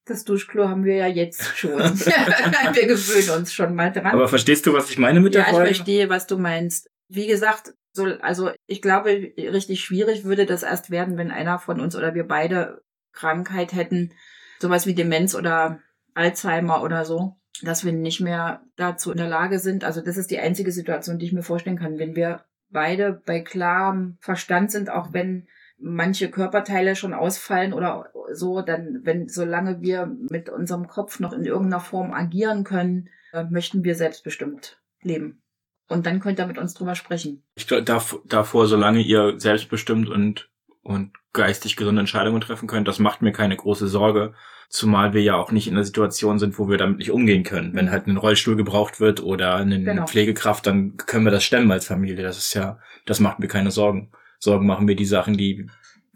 Das 0.05 0.23
Duschklo 0.23 0.69
haben 0.69 0.85
wir 0.85 0.95
ja 0.95 1.07
jetzt 1.07 1.57
schon. 1.57 1.71
wir 1.79 2.87
gewöhnen 2.87 3.39
uns 3.39 3.51
schon 3.51 3.73
mal 3.73 3.91
dran. 3.91 4.05
Aber 4.05 4.27
verstehst 4.27 4.67
du, 4.67 4.73
was 4.73 4.91
ich 4.91 4.99
meine 4.99 5.19
mit 5.19 5.33
ja, 5.33 5.41
der 5.41 5.49
ich 5.49 5.55
Frage? 5.55 5.73
verstehe, 5.73 6.09
was 6.09 6.27
du 6.27 6.37
meinst. 6.37 6.91
Wie 7.07 7.25
gesagt, 7.25 7.73
so, 7.93 8.05
also 8.21 8.51
ich 8.67 8.83
glaube, 8.83 9.33
richtig 9.37 9.81
schwierig 9.81 10.23
würde 10.23 10.45
das 10.45 10.61
erst 10.61 10.91
werden, 10.91 11.17
wenn 11.17 11.31
einer 11.31 11.57
von 11.57 11.79
uns 11.79 11.95
oder 11.95 12.13
wir 12.13 12.27
beide 12.27 12.83
Krankheit 13.13 13.73
hätten, 13.73 14.13
sowas 14.59 14.85
wie 14.85 14.93
Demenz 14.93 15.33
oder 15.33 15.79
Alzheimer 16.15 16.81
oder 16.81 17.05
so, 17.05 17.35
dass 17.61 17.85
wir 17.85 17.91
nicht 17.91 18.19
mehr 18.21 18.63
dazu 18.75 19.11
in 19.11 19.17
der 19.17 19.27
Lage 19.27 19.59
sind. 19.59 19.83
Also 19.83 20.01
das 20.01 20.17
ist 20.17 20.31
die 20.31 20.39
einzige 20.39 20.71
Situation, 20.71 21.19
die 21.19 21.27
ich 21.27 21.33
mir 21.33 21.43
vorstellen 21.43 21.77
kann, 21.77 21.99
wenn 21.99 22.15
wir 22.15 22.43
beide 22.69 23.21
bei 23.25 23.41
klarem 23.41 24.17
Verstand 24.19 24.71
sind, 24.71 24.89
auch 24.89 25.13
wenn 25.13 25.47
manche 25.77 26.31
Körperteile 26.31 26.95
schon 26.95 27.13
ausfallen 27.13 27.73
oder 27.73 28.09
so, 28.31 28.61
dann, 28.61 29.01
wenn, 29.03 29.27
solange 29.27 29.81
wir 29.81 30.05
mit 30.07 30.49
unserem 30.49 30.87
Kopf 30.87 31.19
noch 31.19 31.33
in 31.33 31.45
irgendeiner 31.45 31.81
Form 31.81 32.13
agieren 32.13 32.63
können, 32.63 33.09
äh, 33.33 33.43
möchten 33.43 33.83
wir 33.83 33.95
selbstbestimmt 33.95 34.79
leben. 35.01 35.41
Und 35.87 36.05
dann 36.05 36.19
könnt 36.19 36.39
ihr 36.39 36.47
mit 36.47 36.57
uns 36.57 36.73
drüber 36.73 36.95
sprechen. 36.95 37.43
Ich 37.55 37.67
glaube, 37.67 37.83
dav- 37.83 38.19
davor, 38.25 38.67
solange 38.67 39.01
ihr 39.01 39.39
selbstbestimmt 39.39 40.09
und, 40.09 40.49
und 40.81 41.11
geistig 41.33 41.75
gesunde 41.75 41.99
Entscheidungen 41.99 42.41
treffen 42.41 42.67
könnt, 42.67 42.87
das 42.87 42.99
macht 42.99 43.21
mir 43.21 43.33
keine 43.33 43.55
große 43.55 43.87
Sorge. 43.87 44.33
Zumal 44.75 45.13
wir 45.13 45.21
ja 45.21 45.35
auch 45.35 45.53
nicht 45.53 45.67
in 45.67 45.73
einer 45.75 45.85
Situation 45.85 46.37
sind, 46.37 46.59
wo 46.59 46.67
wir 46.67 46.77
damit 46.77 46.97
nicht 46.97 47.11
umgehen 47.11 47.43
können. 47.43 47.73
Wenn 47.75 47.85
Mhm. 47.85 47.91
halt 47.91 48.07
ein 48.07 48.17
Rollstuhl 48.17 48.57
gebraucht 48.57 48.99
wird 48.99 49.23
oder 49.23 49.55
eine 49.55 49.81
Genau. 49.81 50.05
Pflegekraft, 50.05 50.67
dann 50.67 50.97
können 50.97 51.23
wir 51.23 51.31
das 51.31 51.45
stemmen 51.45 51.71
als 51.71 51.85
Familie. 51.87 52.21
Das 52.23 52.37
ist 52.37 52.53
ja, 52.53 52.77
das 53.05 53.21
macht 53.21 53.39
mir 53.39 53.47
keine 53.47 53.71
Sorgen. 53.71 54.11
Sorgen 54.37 54.65
machen 54.67 54.85
mir 54.85 54.97
die 54.97 55.05
Sachen, 55.05 55.37
die, 55.37 55.69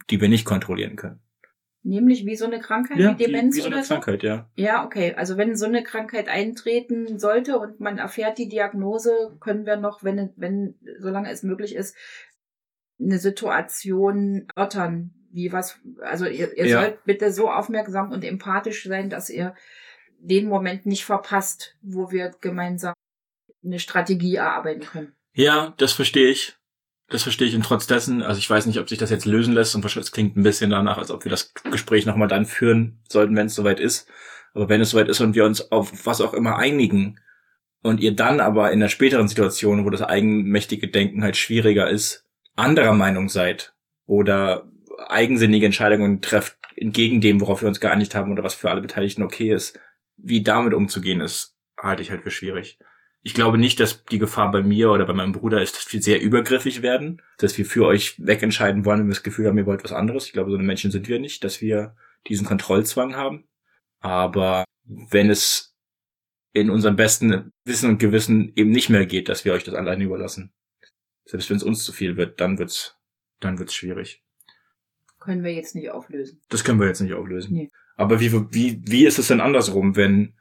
die 0.10 0.20
wir 0.20 0.28
nicht 0.28 0.44
kontrollieren 0.44 0.98
können. 0.98 1.22
Nämlich 1.84 2.26
wie 2.26 2.36
so 2.36 2.44
eine 2.46 2.60
Krankheit, 2.60 2.98
Ja, 2.98 3.18
wie 3.18 3.24
Demenz 3.24 3.56
wie, 3.56 3.60
wie 3.60 3.62
so 3.62 3.68
oder 3.68 3.78
eine 3.78 3.86
so. 3.86 3.94
Krankheit, 3.94 4.24
ja. 4.24 4.50
Ja, 4.58 4.84
okay. 4.86 5.14
Also 5.16 5.38
wenn 5.38 5.56
so 5.56 5.66
eine 5.66 5.82
Krankheit 5.82 6.28
eintreten 6.28 7.18
sollte 7.18 7.58
und 7.60 7.80
man 7.80 7.98
erfährt 7.98 8.38
die 8.38 8.50
Diagnose, 8.50 9.38
können 9.40 9.66
wir 9.66 9.78
noch, 9.78 10.04
wenn, 10.04 10.32
wenn, 10.36 10.76
solange 11.00 11.32
es 11.32 11.44
möglich 11.44 11.74
ist, 11.76 11.96
eine 13.00 13.20
Situation 13.20 14.48
erörtern, 14.54 15.14
wie 15.32 15.52
was, 15.52 15.80
also 16.02 16.26
ihr, 16.26 16.58
ihr 16.58 16.68
Ja. 16.68 16.82
sollt 16.82 17.04
bitte 17.06 17.32
so 17.32 17.50
aufmerksam 17.52 18.12
und 18.12 18.24
empathisch 18.24 18.84
sein, 18.84 19.10
dass 19.10 19.30
ihr 19.30 19.56
den 20.20 20.48
Moment 20.48 20.86
nicht 20.86 21.06
verpasst, 21.06 21.76
wo 21.82 22.12
wir 22.12 22.32
gemeinsam 22.42 22.94
eine 23.64 23.80
Strategie 23.80 24.36
erarbeiten 24.36 24.82
können. 24.82 25.14
Ja, 25.34 25.74
das 25.78 25.94
verstehe 25.94 26.30
ich. 26.30 26.56
Das 27.08 27.24
verstehe 27.24 27.48
ich 27.48 27.56
und 27.56 27.64
trotz 27.64 27.88
dessen, 27.88 28.22
also 28.22 28.38
ich 28.38 28.50
weiß 28.50 28.68
nicht, 28.68 28.80
ob 28.80 28.88
sich 28.88 29.00
das 29.00 29.10
jetzt 29.10 29.26
lösen 29.26 29.54
lässt 29.54 29.74
und 29.76 29.82
wahrscheinlich 29.82 30.12
klingt 30.12 30.38
ein 30.38 30.44
bisschen 30.44 30.70
danach, 30.70 31.00
als 31.00 31.10
ob 31.10 31.24
wir 31.26 31.32
das 31.32 31.54
Gespräch 31.72 32.06
nochmal 32.06 32.28
dann 32.28 32.46
führen 32.46 33.02
sollten, 33.10 33.36
wenn 33.36 33.48
es 33.48 33.56
soweit 33.56 33.80
ist. 33.80 34.08
Aber 34.54 34.70
wenn 34.70 34.82
es 34.82 34.92
soweit 34.92 35.08
ist 35.08 35.20
und 35.20 35.34
wir 35.34 35.46
uns 35.46 35.72
auf 35.72 36.06
was 36.06 36.22
auch 36.22 36.34
immer 36.34 36.58
einigen, 36.58 37.20
und 37.82 38.02
ihr 38.02 38.16
dann 38.16 38.40
aber 38.40 38.72
in 38.72 38.80
der 38.80 38.90
späteren 38.90 39.28
Situation, 39.28 39.86
wo 39.86 39.90
das 39.90 40.02
eigenmächtige 40.02 40.88
Denken 40.90 41.24
halt 41.24 41.38
schwieriger 41.38 41.90
ist, 41.90 42.26
anderer 42.56 42.94
Meinung 42.94 43.30
seid 43.30 43.74
oder 44.06 44.70
eigensinnige 45.08 45.66
Entscheidungen 45.66 46.22
trefft 46.22 46.58
entgegen 46.76 47.22
dem, 47.22 47.42
worauf 47.42 47.62
wir 47.62 47.68
uns 47.68 47.80
geeinigt 47.80 48.16
haben 48.16 48.32
oder 48.32 48.44
was 48.44 48.54
für 48.54 48.70
alle 48.70 48.82
Beteiligten 48.82 49.24
okay 49.24 49.54
ist, 49.54 49.80
wie 50.18 50.44
damit 50.44 50.74
umzugehen 50.74 51.22
ist, 51.22 51.56
halte 51.78 52.02
ich 52.02 52.12
halt 52.12 52.24
für 52.24 52.32
schwierig. 52.32 52.80
Ich 53.22 53.34
glaube 53.34 53.58
nicht, 53.58 53.80
dass 53.80 54.06
die 54.06 54.20
Gefahr 54.20 54.50
bei 54.52 54.64
mir 54.64 54.92
oder 54.92 55.06
bei 55.06 55.14
meinem 55.14 55.34
Bruder 55.34 55.62
ist, 55.62 55.76
dass 55.76 55.92
wir 55.92 56.02
sehr 56.02 56.22
übergriffig 56.22 56.82
werden, 56.82 57.22
dass 57.38 57.58
wir 57.58 57.66
für 57.66 57.86
euch 57.86 58.16
wegentscheiden 58.18 58.86
wollen, 58.86 59.00
wenn 59.00 59.08
wir 59.08 59.16
das 59.16 59.24
Gefühl 59.24 59.48
haben, 59.48 59.58
ihr 59.58 59.66
wollt 59.66 59.84
was 59.84 59.92
anderes. 59.92 60.26
Ich 60.28 60.34
glaube, 60.34 60.52
so 60.52 60.58
eine 60.58 60.66
Menschen 60.66 60.92
sind 60.92 61.10
wir 61.10 61.20
nicht, 61.20 61.44
dass 61.44 61.60
wir 61.60 61.96
diesen 62.28 62.48
Kontrollzwang 62.48 63.16
haben. 63.16 63.48
Aber 64.00 64.64
wenn 64.86 65.30
es 65.30 65.76
in 66.54 66.70
unserem 66.70 66.96
besten 66.96 67.52
Wissen 67.66 67.90
und 67.90 68.00
Gewissen 68.00 68.54
eben 68.56 68.72
nicht 68.72 68.90
mehr 68.90 69.06
geht, 69.06 69.28
dass 69.28 69.44
wir 69.44 69.54
euch 69.54 69.66
das 69.66 69.76
alleine 69.76 70.06
überlassen, 70.06 70.54
selbst 71.26 71.50
wenn 71.50 71.58
es 71.58 71.64
uns 71.64 71.84
zu 71.84 71.92
viel 71.92 72.16
wird, 72.16 72.40
dann 72.40 72.58
wird's, 72.58 72.98
dann 73.40 73.60
wird's 73.60 73.76
schwierig. 73.76 74.24
Können 75.20 75.44
wir 75.44 75.54
jetzt 75.54 75.76
nicht 75.76 75.90
auflösen. 75.92 76.42
Das 76.50 76.64
können 76.64 76.80
wir 76.80 76.88
jetzt 76.88 77.02
nicht 77.02 77.14
auflösen. 77.14 77.54
Nee. 77.54 77.72
Aber 77.96 78.20
wie, 78.20 78.32
wie, 78.54 78.82
wie 78.86 79.06
ist 79.06 79.20
es 79.20 79.28
denn 79.28 79.42
andersrum, 79.42 79.96
wenn, 79.96 80.36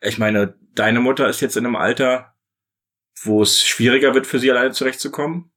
ich 0.00 0.18
meine, 0.18 0.58
deine 0.74 1.00
Mutter 1.00 1.28
ist 1.28 1.40
jetzt 1.40 1.56
in 1.56 1.66
einem 1.66 1.76
Alter, 1.76 2.34
wo 3.22 3.42
es 3.42 3.62
schwieriger 3.62 4.14
wird 4.14 4.26
für 4.26 4.38
sie 4.38 4.50
alleine 4.50 4.72
zurechtzukommen? 4.72 5.50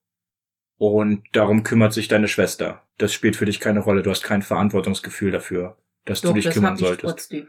Und 0.78 1.24
darum 1.34 1.64
kümmert 1.64 1.94
sich 1.94 2.08
deine 2.08 2.30
Schwester. 2.30 2.88
Das 2.98 3.14
spielt 3.14 3.36
für 3.36 3.46
dich 3.46 3.60
keine 3.60 3.82
Rolle. 3.82 4.02
Du 4.02 4.10
hast 4.10 4.24
kein 4.24 4.42
Verantwortungsgefühl 4.42 5.32
dafür, 5.32 5.78
dass 6.06 6.22
Doch, 6.22 6.30
du 6.30 6.36
dich 6.36 6.46
das 6.46 6.54
kümmern 6.54 6.72
hab 6.72 6.80
ich 6.80 6.86
solltest. 6.86 7.04
trotzdem. 7.04 7.48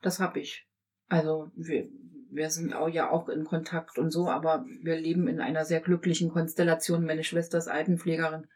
Das 0.00 0.20
hab 0.20 0.36
ich. 0.36 0.66
Also 1.08 1.50
wir, 1.54 1.88
wir 2.30 2.48
sind 2.50 2.74
auch 2.74 2.88
ja 2.88 3.10
auch 3.10 3.28
in 3.28 3.44
Kontakt 3.44 3.98
und 3.98 4.10
so, 4.10 4.28
aber 4.28 4.64
wir 4.82 4.96
leben 4.96 5.28
in 5.28 5.40
einer 5.40 5.66
sehr 5.66 5.80
glücklichen 5.80 6.30
Konstellation. 6.30 7.04
Meine 7.04 7.24
Schwester 7.24 7.58
ist 7.58 7.68
Altenpflegerin. 7.68 8.46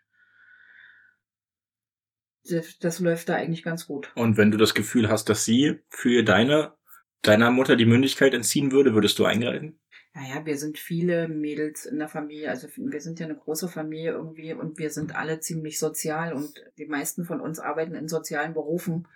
Das, 2.80 3.00
läuft 3.00 3.28
da 3.28 3.34
eigentlich 3.34 3.62
ganz 3.62 3.86
gut. 3.86 4.12
Und 4.14 4.36
wenn 4.36 4.50
du 4.50 4.58
das 4.58 4.74
Gefühl 4.74 5.08
hast, 5.08 5.28
dass 5.28 5.44
sie 5.44 5.80
für 5.88 6.22
deine, 6.22 6.74
deiner 7.22 7.50
Mutter 7.50 7.76
die 7.76 7.86
Mündigkeit 7.86 8.34
entziehen 8.34 8.72
würde, 8.72 8.94
würdest 8.94 9.18
du 9.18 9.24
eingreifen? 9.24 9.78
Naja, 10.14 10.46
wir 10.46 10.56
sind 10.56 10.78
viele 10.78 11.28
Mädels 11.28 11.84
in 11.84 11.98
der 11.98 12.08
Familie, 12.08 12.48
also 12.48 12.68
wir 12.74 13.00
sind 13.02 13.20
ja 13.20 13.26
eine 13.26 13.36
große 13.36 13.68
Familie 13.68 14.12
irgendwie 14.12 14.54
und 14.54 14.78
wir 14.78 14.88
sind 14.88 15.14
alle 15.14 15.40
ziemlich 15.40 15.78
sozial 15.78 16.32
und 16.32 16.54
die 16.78 16.86
meisten 16.86 17.26
von 17.26 17.38
uns 17.38 17.58
arbeiten 17.58 17.94
in 17.94 18.08
sozialen 18.08 18.54
Berufen. 18.54 19.06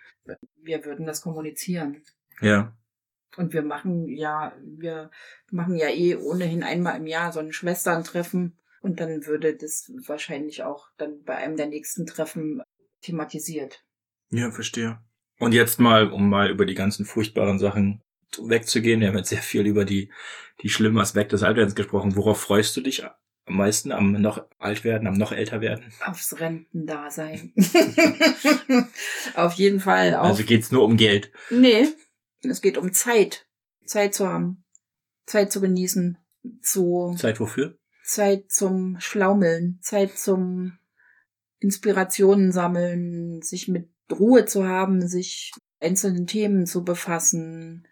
Wir 0.57 0.85
würden 0.85 1.07
das 1.07 1.23
kommunizieren. 1.23 2.03
Ja. 2.43 2.77
Und 3.39 3.55
wir 3.55 3.63
machen 3.63 4.09
ja, 4.09 4.55
wir 4.63 5.11
machen 5.51 5.77
ja 5.77 5.89
eh 5.89 6.17
ohnehin 6.17 6.63
einmal 6.63 6.99
im 6.99 7.07
Jahr 7.07 7.33
so 7.33 7.41
ein 7.41 7.53
Schwesterntreffen 7.53 8.59
und 8.83 9.01
dann 9.01 9.27
würde 9.27 9.57
das 9.57 9.91
wahrscheinlich 10.07 10.65
auch 10.65 10.89
dann 10.99 11.23
bei 11.23 11.37
einem 11.37 11.57
der 11.57 11.69
nächsten 11.69 12.05
Treffen 12.05 12.63
thematisiert. 13.03 13.85
Ja, 14.31 14.51
verstehe. 14.51 14.99
Und 15.39 15.53
jetzt 15.53 15.81
mal, 15.81 16.11
um 16.11 16.29
mal 16.29 16.51
über 16.51 16.67
die 16.67 16.75
ganzen 16.75 17.05
furchtbaren 17.05 17.59
Sachen 17.59 18.03
wegzugehen. 18.39 19.01
Wir 19.01 19.09
haben 19.09 19.17
jetzt 19.17 19.31
sehr 19.31 19.43
viel 19.43 19.67
über 19.67 19.85
die, 19.85 20.13
die 20.63 20.69
schlimmen 20.69 20.99
Aspekte 20.99 21.35
des 21.37 21.43
Altwerdens 21.43 21.75
gesprochen. 21.75 22.17
Worauf 22.17 22.41
freust 22.41 22.77
du 22.77 22.81
dich 22.81 23.05
am 23.05 23.57
meisten 23.57 23.91
am 23.91 24.13
noch 24.13 24.45
alt 24.59 24.85
werden, 24.85 25.09
am 25.09 25.15
noch 25.15 25.33
älter 25.33 25.61
werden? 25.61 25.93
Aufs 26.05 26.39
Rentendasein. 26.39 27.53
auf 29.35 29.55
jeden 29.55 29.81
Fall. 29.81 30.15
Auf, 30.15 30.27
Also 30.27 30.45
geht's 30.45 30.71
nur 30.71 30.85
um 30.85 30.97
Geld. 30.97 31.33
nee, 31.51 31.89
es 32.43 32.61
geht 32.61 32.79
um 32.79 32.93
Zeit. 32.93 33.47
Zeit 33.85 34.15
zu 34.15 34.29
haben. 34.29 34.65
Zeit 35.27 35.51
zu 35.51 35.61
genießen. 35.61 36.19
Zu 36.63 37.15
Zeit 37.19 37.41
wofür? 37.41 37.77
Zeit 38.05 38.51
zum 38.51 38.97
Schlaumeln. 39.01 39.79
Zeit 39.83 40.17
zum 40.19 40.79
Inspirationen 41.61 42.53
sammeln. 42.53 43.41
Sich 43.43 43.69
mit 43.69 43.89
Ruhe 44.11 44.47
zu 44.47 44.67
haben. 44.67 45.07
Sich 45.07 45.53
einzelnen 45.79 46.27
Themen 46.27 46.67
zu 46.67 46.85
befassen. 46.85 47.87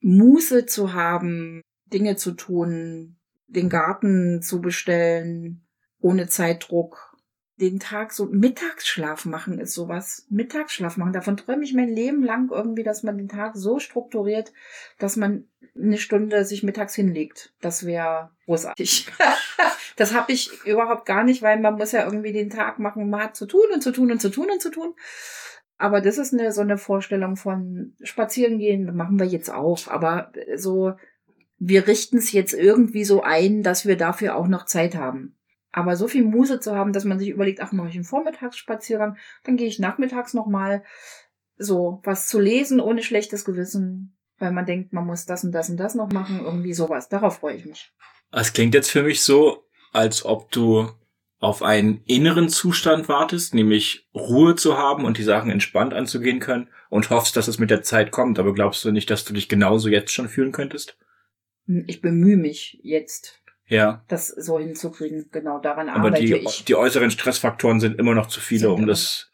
Muße 0.00 0.66
zu 0.66 0.92
haben. 0.92 1.62
Dinge 1.86 2.16
zu 2.16 2.32
tun. 2.32 3.16
Den 3.46 3.68
Garten 3.68 4.42
zu 4.42 4.60
bestellen. 4.60 5.64
Ohne 6.00 6.26
Zeitdruck. 6.26 7.15
Den 7.58 7.80
Tag 7.80 8.12
so 8.12 8.26
Mittagsschlaf 8.26 9.24
machen 9.24 9.58
ist 9.58 9.72
sowas. 9.72 10.26
Mittagsschlaf 10.28 10.96
machen. 10.96 11.12
Davon 11.12 11.36
träume 11.36 11.64
ich 11.64 11.72
mein 11.72 11.88
Leben 11.88 12.22
lang 12.22 12.50
irgendwie, 12.50 12.82
dass 12.82 13.02
man 13.02 13.16
den 13.16 13.28
Tag 13.28 13.56
so 13.56 13.78
strukturiert, 13.78 14.52
dass 14.98 15.16
man 15.16 15.48
eine 15.74 15.98
Stunde 15.98 16.44
sich 16.44 16.62
mittags 16.62 16.94
hinlegt. 16.94 17.54
Das 17.60 17.86
wäre 17.86 18.30
großartig. 18.44 19.06
das 19.96 20.14
habe 20.14 20.32
ich 20.32 20.50
überhaupt 20.64 21.06
gar 21.06 21.24
nicht, 21.24 21.42
weil 21.42 21.58
man 21.58 21.76
muss 21.76 21.92
ja 21.92 22.04
irgendwie 22.04 22.32
den 22.32 22.50
Tag 22.50 22.78
machen, 22.78 23.14
hat 23.16 23.36
zu 23.36 23.46
tun 23.46 23.66
und 23.72 23.82
zu 23.82 23.92
tun 23.92 24.10
und 24.10 24.20
zu 24.20 24.30
tun 24.30 24.48
und 24.50 24.60
zu 24.60 24.70
tun. 24.70 24.94
Aber 25.78 26.00
das 26.00 26.18
ist 26.18 26.32
eine 26.32 26.52
so 26.52 26.62
eine 26.62 26.78
Vorstellung 26.78 27.36
von 27.36 27.94
spazieren 28.02 28.58
gehen, 28.58 28.94
machen 28.96 29.18
wir 29.18 29.26
jetzt 29.26 29.50
auch. 29.50 29.88
Aber 29.88 30.32
so, 30.56 30.94
wir 31.58 31.86
richten 31.86 32.18
es 32.18 32.32
jetzt 32.32 32.54
irgendwie 32.54 33.04
so 33.04 33.22
ein, 33.22 33.62
dass 33.62 33.86
wir 33.86 33.96
dafür 33.96 34.36
auch 34.36 34.48
noch 34.48 34.64
Zeit 34.64 34.94
haben. 34.94 35.36
Aber 35.76 35.94
so 35.94 36.08
viel 36.08 36.24
Muße 36.24 36.58
zu 36.58 36.74
haben, 36.74 36.94
dass 36.94 37.04
man 37.04 37.18
sich 37.18 37.28
überlegt, 37.28 37.60
ach, 37.60 37.70
mache 37.70 37.90
ich 37.90 37.96
einen 37.96 38.04
Vormittagsspaziergang, 38.04 39.18
dann 39.44 39.58
gehe 39.58 39.68
ich 39.68 39.78
nachmittags 39.78 40.32
nochmal 40.32 40.82
so 41.58 42.00
was 42.02 42.28
zu 42.28 42.40
lesen 42.40 42.80
ohne 42.80 43.02
schlechtes 43.02 43.44
Gewissen, 43.44 44.16
weil 44.38 44.52
man 44.52 44.64
denkt, 44.64 44.94
man 44.94 45.04
muss 45.04 45.26
das 45.26 45.44
und 45.44 45.52
das 45.52 45.68
und 45.68 45.76
das 45.76 45.94
noch 45.94 46.10
machen, 46.10 46.40
irgendwie 46.42 46.72
sowas. 46.72 47.10
Darauf 47.10 47.40
freue 47.40 47.56
ich 47.56 47.66
mich. 47.66 47.92
Es 48.32 48.54
klingt 48.54 48.72
jetzt 48.72 48.90
für 48.90 49.02
mich 49.02 49.20
so, 49.20 49.66
als 49.92 50.24
ob 50.24 50.50
du 50.50 50.88
auf 51.40 51.62
einen 51.62 52.00
inneren 52.06 52.48
Zustand 52.48 53.10
wartest, 53.10 53.52
nämlich 53.52 54.08
Ruhe 54.14 54.54
zu 54.54 54.78
haben 54.78 55.04
und 55.04 55.18
die 55.18 55.24
Sachen 55.24 55.50
entspannt 55.50 55.92
anzugehen 55.92 56.40
können 56.40 56.70
und 56.88 57.10
hoffst, 57.10 57.36
dass 57.36 57.48
es 57.48 57.58
mit 57.58 57.68
der 57.68 57.82
Zeit 57.82 58.12
kommt. 58.12 58.38
Aber 58.38 58.54
glaubst 58.54 58.82
du 58.86 58.92
nicht, 58.92 59.10
dass 59.10 59.26
du 59.26 59.34
dich 59.34 59.46
genauso 59.46 59.90
jetzt 59.90 60.10
schon 60.10 60.30
fühlen 60.30 60.52
könntest? 60.52 60.96
Ich 61.66 62.00
bemühe 62.00 62.38
mich 62.38 62.80
jetzt, 62.82 63.42
Ja. 63.68 64.04
das 64.08 64.28
so 64.28 64.58
hinzukriegen. 64.58 65.28
Genau 65.32 65.58
daran 65.58 65.88
Aber 65.88 66.08
arbeite 66.08 66.24
die, 66.24 66.34
ich. 66.34 66.64
die 66.64 66.74
äußeren 66.74 67.10
Stressfaktoren 67.10 67.80
sind 67.80 67.98
immer 67.98 68.14
noch 68.14 68.28
zu 68.28 68.40
viele, 68.40 68.62
Sind 68.62 68.70
um 68.70 68.86
das, 68.86 69.32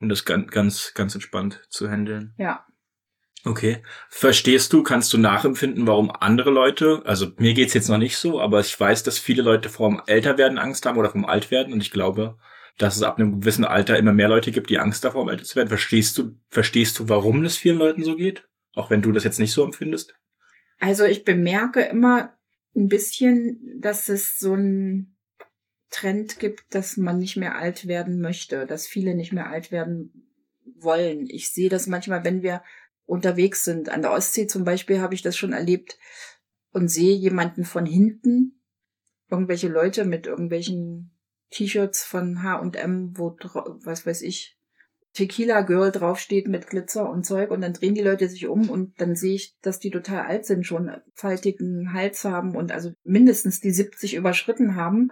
um 0.00 0.08
das 0.08 0.24
ganz, 0.24 0.50
ganz, 0.50 0.94
ganz 0.94 1.14
entspannt 1.14 1.62
zu 1.68 1.90
handeln. 1.90 2.34
Ja. 2.38 2.64
Okay. 3.44 3.82
Verstehst 4.08 4.72
du, 4.72 4.82
kannst 4.82 5.12
du 5.12 5.18
nachempfinden, 5.18 5.86
warum 5.86 6.10
andere 6.10 6.50
Leute, 6.50 7.02
also 7.04 7.28
mir 7.36 7.54
geht's 7.54 7.74
jetzt 7.74 7.88
noch 7.88 7.98
nicht 7.98 8.16
so, 8.16 8.40
aber 8.40 8.60
ich 8.60 8.78
weiß, 8.78 9.04
dass 9.04 9.18
viele 9.18 9.42
Leute 9.42 9.68
vorm 9.68 10.02
Älterwerden 10.06 10.58
Angst 10.58 10.84
haben 10.84 10.98
oder 10.98 11.10
vom 11.10 11.24
Altwerden 11.24 11.72
und 11.72 11.80
ich 11.80 11.92
glaube, 11.92 12.38
dass 12.76 12.96
es 12.96 13.02
ab 13.02 13.18
einem 13.18 13.40
gewissen 13.40 13.64
Alter 13.64 13.96
immer 13.98 14.12
mehr 14.12 14.28
Leute 14.28 14.50
gibt, 14.50 14.68
die 14.68 14.78
Angst 14.78 15.04
davor 15.04 15.22
haben, 15.22 15.30
älter 15.30 15.44
zu 15.44 15.56
werden. 15.56 15.68
Verstehst 15.68 16.18
du, 16.18 16.34
verstehst 16.48 16.98
du, 16.98 17.08
warum 17.08 17.42
das 17.42 17.56
vielen 17.56 17.78
Leuten 17.78 18.02
so 18.02 18.16
geht? 18.16 18.48
Auch 18.74 18.90
wenn 18.90 19.00
du 19.00 19.12
das 19.12 19.24
jetzt 19.24 19.38
nicht 19.38 19.52
so 19.52 19.64
empfindest? 19.64 20.14
Also 20.78 21.04
ich 21.04 21.24
bemerke 21.24 21.80
immer 21.82 22.35
ein 22.76 22.88
bisschen, 22.88 23.80
dass 23.80 24.08
es 24.08 24.38
so 24.38 24.54
ein 24.54 25.16
Trend 25.90 26.38
gibt, 26.38 26.74
dass 26.74 26.96
man 26.96 27.18
nicht 27.18 27.36
mehr 27.36 27.56
alt 27.56 27.86
werden 27.86 28.20
möchte, 28.20 28.66
dass 28.66 28.86
viele 28.86 29.14
nicht 29.14 29.32
mehr 29.32 29.48
alt 29.48 29.72
werden 29.72 30.30
wollen. 30.78 31.26
Ich 31.28 31.50
sehe 31.52 31.70
das 31.70 31.86
manchmal, 31.86 32.24
wenn 32.24 32.42
wir 32.42 32.62
unterwegs 33.06 33.64
sind. 33.64 33.88
An 33.88 34.02
der 34.02 34.12
Ostsee 34.12 34.46
zum 34.46 34.64
Beispiel 34.64 35.00
habe 35.00 35.14
ich 35.14 35.22
das 35.22 35.36
schon 35.36 35.52
erlebt 35.52 35.98
und 36.72 36.88
sehe 36.88 37.16
jemanden 37.16 37.64
von 37.64 37.86
hinten, 37.86 38.60
irgendwelche 39.30 39.68
Leute 39.68 40.04
mit 40.04 40.26
irgendwelchen 40.26 41.16
T-Shirts 41.50 42.04
von 42.04 42.42
H&M, 42.42 43.16
wo, 43.16 43.36
was 43.84 44.04
weiß 44.04 44.22
ich, 44.22 44.55
Tequila 45.16 45.62
Girl 45.62 45.90
draufsteht 45.90 46.46
mit 46.46 46.66
Glitzer 46.66 47.08
und 47.08 47.24
Zeug 47.24 47.50
und 47.50 47.62
dann 47.62 47.72
drehen 47.72 47.94
die 47.94 48.02
Leute 48.02 48.28
sich 48.28 48.46
um 48.48 48.68
und 48.68 49.00
dann 49.00 49.16
sehe 49.16 49.34
ich, 49.34 49.56
dass 49.62 49.78
die 49.78 49.90
total 49.90 50.26
alt 50.26 50.44
sind, 50.44 50.66
schon 50.66 50.90
faltigen 51.14 51.94
Hals 51.94 52.22
haben 52.24 52.54
und 52.54 52.70
also 52.70 52.92
mindestens 53.02 53.60
die 53.60 53.70
70 53.70 54.14
überschritten 54.14 54.76
haben. 54.76 55.10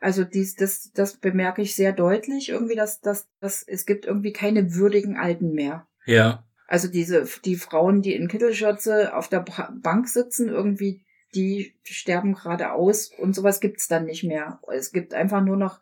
Also 0.00 0.24
dies, 0.24 0.56
das, 0.56 0.90
das 0.92 1.18
bemerke 1.18 1.62
ich 1.62 1.76
sehr 1.76 1.92
deutlich 1.92 2.48
irgendwie, 2.48 2.74
dass, 2.74 3.00
dass, 3.00 3.28
dass 3.38 3.62
es 3.62 3.86
gibt 3.86 4.04
irgendwie 4.04 4.32
keine 4.32 4.74
würdigen 4.74 5.16
Alten 5.16 5.52
mehr. 5.52 5.86
Ja. 6.06 6.44
Also 6.66 6.88
diese, 6.88 7.24
die 7.44 7.54
Frauen, 7.54 8.02
die 8.02 8.14
in 8.14 8.26
Kittelschürze 8.26 9.14
auf 9.14 9.28
der 9.28 9.44
Bank 9.80 10.08
sitzen, 10.08 10.48
irgendwie, 10.48 11.04
die 11.36 11.76
sterben 11.84 12.34
gerade 12.34 12.72
aus 12.72 13.12
und 13.16 13.32
sowas 13.32 13.60
gibt's 13.60 13.86
dann 13.86 14.06
nicht 14.06 14.24
mehr. 14.24 14.58
Es 14.74 14.90
gibt 14.90 15.14
einfach 15.14 15.40
nur 15.40 15.56
noch 15.56 15.80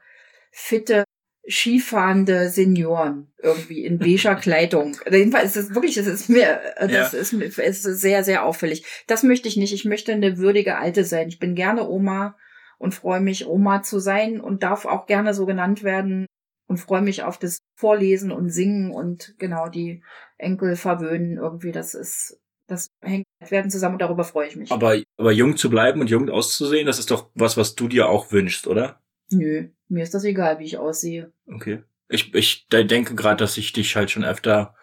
fitte, 0.53 1.05
skifahrende 1.51 2.49
Senioren 2.49 3.33
irgendwie 3.43 3.85
in 3.85 3.99
beiger 3.99 4.35
Kleidung. 4.37 4.97
Jedenfalls 5.11 5.57
ist 5.57 5.71
es 5.71 5.75
wirklich, 5.75 5.97
es 5.97 6.07
ist 6.07 6.29
mir, 6.29 6.61
äh, 6.77 6.89
das 6.89 7.13
Ja. 7.13 7.19
ist 7.19 7.33
mir, 7.33 7.45
ist 7.47 7.83
sehr, 7.83 8.25
sehr 8.25 8.45
auffällig. 8.45 8.85
Das 9.07 9.23
möchte 9.23 9.49
ich 9.49 9.57
nicht. 9.57 9.73
Ich 9.75 9.85
möchte 9.85 10.13
eine 10.13 10.39
würdige 10.39 10.77
Alte 10.79 11.05
sein. 11.05 11.29
Ich 11.29 11.39
bin 11.39 11.55
gerne 11.55 11.89
Oma 11.89 12.37
und 12.79 12.95
freue 12.95 13.21
mich, 13.21 13.47
Oma 13.47 13.83
zu 13.83 13.99
sein 13.99 14.41
und 14.41 14.63
darf 14.63 14.85
auch 14.87 15.07
gerne 15.07 15.35
so 15.35 15.47
genannt 15.47 15.83
werden 15.83 16.27
und 16.67 16.79
freue 16.79 17.03
mich 17.03 17.23
auf 17.23 17.39
das 17.39 17.59
Vorlesen 17.79 18.33
und 18.33 18.51
Singen 18.51 18.91
und 18.91 19.35
genau 19.39 19.69
die 19.69 20.03
Enkel 20.39 20.77
verwöhnen 20.77 21.37
irgendwie. 21.37 21.73
Das 21.73 21.95
ist 21.95 22.41
Das 22.67 22.89
hängt 23.03 23.27
werden 23.51 23.71
zusammen 23.71 23.97
und 23.97 24.03
darüber 24.03 24.25
freue 24.25 24.49
ich 24.49 24.57
mich. 24.57 24.73
Aber, 24.73 24.97
aber 25.19 25.33
jung 25.33 25.59
zu 25.59 25.69
bleiben 25.69 26.01
und 26.01 26.09
jung 26.09 26.31
auszusehen, 26.31 26.87
das 26.87 26.99
ist 26.99 27.11
doch 27.11 27.31
was, 27.35 27.59
was 27.59 27.75
du 27.75 27.89
dir 27.89 28.09
auch 28.09 28.33
wünschst, 28.33 28.67
oder? 28.67 29.03
Nö, 29.39 29.69
mir 29.89 30.03
ist 30.03 30.15
das 30.15 30.25
egal, 30.25 30.59
wie 30.59 30.65
ich 30.65 30.79
aussehe. 30.79 31.33
Okay. 31.47 31.83
Ich, 32.09 32.35
ich 32.35 32.69
denke 32.69 33.15
gerade, 33.15 33.39
dass 33.39 33.57
ich 33.57 33.73
dich 33.73 33.97
halt 33.97 34.11
schon 34.11 34.25
öfter 34.25 34.75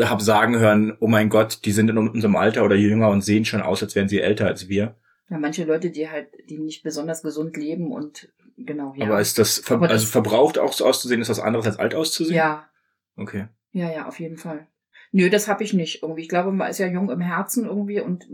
hab 0.00 0.20
sagen 0.22 0.58
hören, 0.58 0.96
oh 1.00 1.08
mein 1.08 1.28
Gott, 1.28 1.64
die 1.64 1.72
sind 1.72 1.90
in 1.90 1.98
unserem 1.98 2.36
Alter 2.36 2.64
oder 2.64 2.76
jünger 2.76 3.10
und 3.10 3.22
sehen 3.22 3.44
schon 3.44 3.62
aus, 3.62 3.82
als 3.82 3.94
wären 3.94 4.08
sie 4.08 4.20
älter 4.20 4.46
als 4.46 4.68
wir. 4.68 4.96
Ja, 5.28 5.38
manche 5.38 5.64
Leute, 5.64 5.90
die 5.90 6.08
halt, 6.08 6.28
die 6.48 6.58
nicht 6.58 6.82
besonders 6.82 7.22
gesund 7.22 7.56
leben 7.56 7.92
und 7.92 8.32
genau, 8.56 8.94
ja. 8.96 9.06
Aber 9.06 9.20
ist 9.20 9.38
das, 9.38 9.58
ver 9.58 9.76
Aber 9.76 9.88
also 9.88 10.06
verbraucht 10.06 10.58
auch 10.58 10.72
so 10.72 10.86
auszusehen, 10.86 11.20
ist 11.20 11.30
was 11.30 11.40
anderes 11.40 11.66
als 11.66 11.78
alt 11.78 11.94
auszusehen? 11.94 12.36
Ja. 12.36 12.68
Okay. 13.16 13.48
Ja, 13.72 13.90
ja, 13.90 14.06
auf 14.06 14.20
jeden 14.20 14.36
Fall. 14.36 14.68
Nö, 15.10 15.28
das 15.30 15.48
habe 15.48 15.64
ich 15.64 15.74
nicht 15.74 16.02
irgendwie. 16.02 16.22
Ich 16.22 16.28
glaube, 16.28 16.52
man 16.52 16.70
ist 16.70 16.78
ja 16.78 16.86
jung 16.86 17.10
im 17.10 17.20
Herzen 17.20 17.66
irgendwie 17.66 18.00
und 18.00 18.28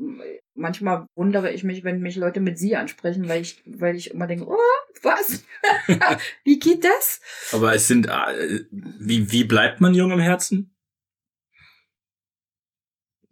manchmal 0.55 1.07
wundere 1.15 1.51
ich 1.51 1.65
mich, 1.65 1.83
wenn 1.83 2.01
mich 2.01 2.17
Leute 2.17 2.41
mit 2.41 2.59
sie 2.59 2.77
ansprechen, 2.77 3.29
weil 3.29 3.43
ich, 3.43 3.63
weil 3.67 3.97
ich 3.97 4.13
immer 4.13 4.27
denke, 4.27 4.47
oh, 4.47 4.57
was? 5.05 5.45
wie 6.45 6.59
geht 6.59 6.85
das? 6.85 7.21
Aber 7.53 7.75
es 7.75 7.87
sind, 7.87 8.07
äh, 8.07 8.65
wie, 8.71 9.31
wie 9.33 9.45
bleibt 9.45 9.81
man 9.81 9.95
jung 9.95 10.11
im 10.11 10.21
Herzen? 10.21 10.75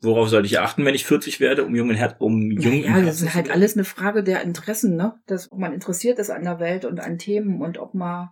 Worauf 0.01 0.29
sollte 0.29 0.47
ich 0.47 0.61
achten, 0.61 0.85
wenn 0.85 0.95
ich 0.95 1.07
40 1.07 1.41
werde, 1.41 1.65
um 1.65 1.75
jungen 1.75 1.97
Her 1.97 2.17
um 2.19 2.51
jungen 2.51 2.85
Ja, 2.85 3.01
das 3.01 3.23
ist 3.23 3.35
halt 3.35 3.51
alles 3.51 3.75
eine 3.75 3.85
Frage 3.85 4.23
der 4.23 4.43
Interessen, 4.43 4.95
ne? 4.95 5.19
Dass 5.27 5.51
ob 5.51 5.59
man 5.59 5.73
interessiert 5.73 6.19
ist 6.19 6.31
an 6.31 6.45
der 6.45 6.61
Welt 6.61 6.85
und 6.85 7.01
an 7.01 7.19
Themen 7.19 7.63
und 7.63 7.79
ob 7.79 7.95
man 7.95 8.29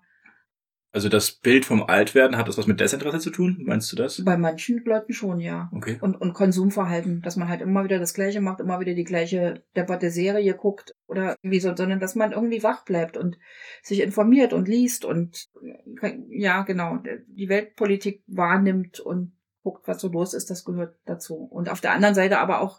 also 0.94 1.08
das 1.08 1.32
Bild 1.32 1.64
vom 1.64 1.82
Altwerden, 1.82 2.36
hat 2.36 2.46
das 2.46 2.56
was 2.56 2.68
mit 2.68 2.78
Desinteresse 2.78 3.18
zu 3.18 3.30
tun? 3.30 3.56
Meinst 3.66 3.90
du 3.90 3.96
das? 3.96 4.24
Bei 4.24 4.36
manchen 4.36 4.84
Leuten 4.84 5.12
schon, 5.12 5.40
ja. 5.40 5.68
Okay. 5.74 5.98
Und, 6.00 6.14
und 6.14 6.34
Konsumverhalten, 6.34 7.20
dass 7.20 7.34
man 7.34 7.48
halt 7.48 7.62
immer 7.62 7.82
wieder 7.82 7.98
das 7.98 8.14
Gleiche 8.14 8.40
macht, 8.40 8.60
immer 8.60 8.78
wieder 8.78 8.94
die 8.94 9.02
gleiche 9.02 9.64
Debatte 9.74 10.10
Serie 10.10 10.54
guckt 10.54 10.94
oder 11.08 11.36
irgendwie 11.42 11.58
so, 11.58 11.74
sondern 11.74 11.98
dass 11.98 12.14
man 12.14 12.30
irgendwie 12.30 12.62
wach 12.62 12.84
bleibt 12.84 13.16
und 13.16 13.38
sich 13.82 14.02
informiert 14.02 14.52
und 14.52 14.68
liest 14.68 15.04
und 15.04 15.48
ja, 16.28 16.62
genau, 16.62 17.02
die 17.26 17.48
Weltpolitik 17.48 18.22
wahrnimmt 18.28 19.00
und 19.00 19.32
guckt, 19.64 19.88
was 19.88 20.00
so 20.00 20.06
los 20.06 20.32
ist, 20.32 20.48
das 20.48 20.64
gehört 20.64 20.96
dazu. 21.06 21.34
Und 21.34 21.70
auf 21.70 21.80
der 21.80 21.90
anderen 21.90 22.14
Seite 22.14 22.38
aber 22.38 22.60
auch 22.60 22.78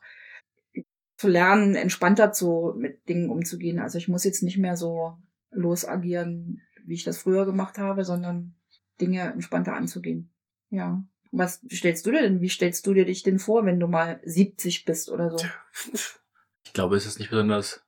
zu 1.17 1.27
lernen, 1.27 1.75
entspannter 1.75 2.31
zu 2.31 2.73
mit 2.77 3.09
Dingen 3.09 3.29
umzugehen. 3.29 3.79
Also 3.79 3.97
ich 3.97 4.07
muss 4.07 4.23
jetzt 4.23 4.41
nicht 4.41 4.57
mehr 4.57 4.77
so 4.77 5.17
losagieren, 5.51 6.61
wie 6.85 6.93
ich 6.93 7.03
das 7.03 7.17
früher 7.17 7.45
gemacht 7.45 7.77
habe, 7.77 8.03
sondern 8.05 8.55
Dinge 9.01 9.21
entspannter 9.21 9.73
anzugehen. 9.75 10.31
Ja. 10.69 11.03
Was 11.31 11.61
stellst 11.71 12.05
du 12.05 12.11
dir 12.11 12.21
denn? 12.21 12.41
Wie 12.41 12.49
stellst 12.49 12.87
du 12.87 12.93
dir 12.93 13.05
dich 13.05 13.23
denn 13.23 13.39
vor, 13.39 13.65
wenn 13.65 13.79
du 13.79 13.87
mal 13.87 14.21
70 14.23 14.85
bist 14.85 15.09
oder 15.09 15.31
so? 15.31 15.45
Ich 16.63 16.73
glaube, 16.73 16.95
es 16.95 17.05
ist 17.05 17.19
nicht 17.19 17.29
besonders. 17.29 17.83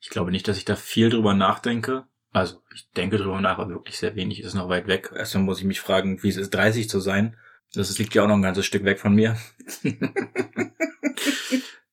Ich 0.00 0.10
glaube 0.10 0.30
nicht, 0.30 0.48
dass 0.48 0.58
ich 0.58 0.64
da 0.64 0.76
viel 0.76 1.10
drüber 1.10 1.34
nachdenke. 1.34 2.06
Also, 2.30 2.60
ich 2.74 2.90
denke 2.90 3.16
drüber 3.16 3.40
nach, 3.40 3.58
aber 3.58 3.70
wirklich 3.70 3.98
sehr 3.98 4.14
wenig. 4.16 4.40
Ist 4.40 4.54
noch 4.54 4.68
weit 4.68 4.86
weg. 4.86 5.12
Erstmal 5.14 5.44
muss 5.44 5.58
ich 5.58 5.64
mich 5.64 5.80
fragen, 5.80 6.22
wie 6.22 6.28
es 6.28 6.36
ist, 6.36 6.50
30 6.50 6.88
zu 6.88 7.00
sein. 7.00 7.36
Das 7.74 7.98
liegt 7.98 8.14
ja 8.14 8.22
auch 8.22 8.28
noch 8.28 8.36
ein 8.36 8.42
ganzes 8.42 8.66
Stück 8.66 8.84
weg 8.84 8.98
von 8.98 9.14
mir. 9.14 9.36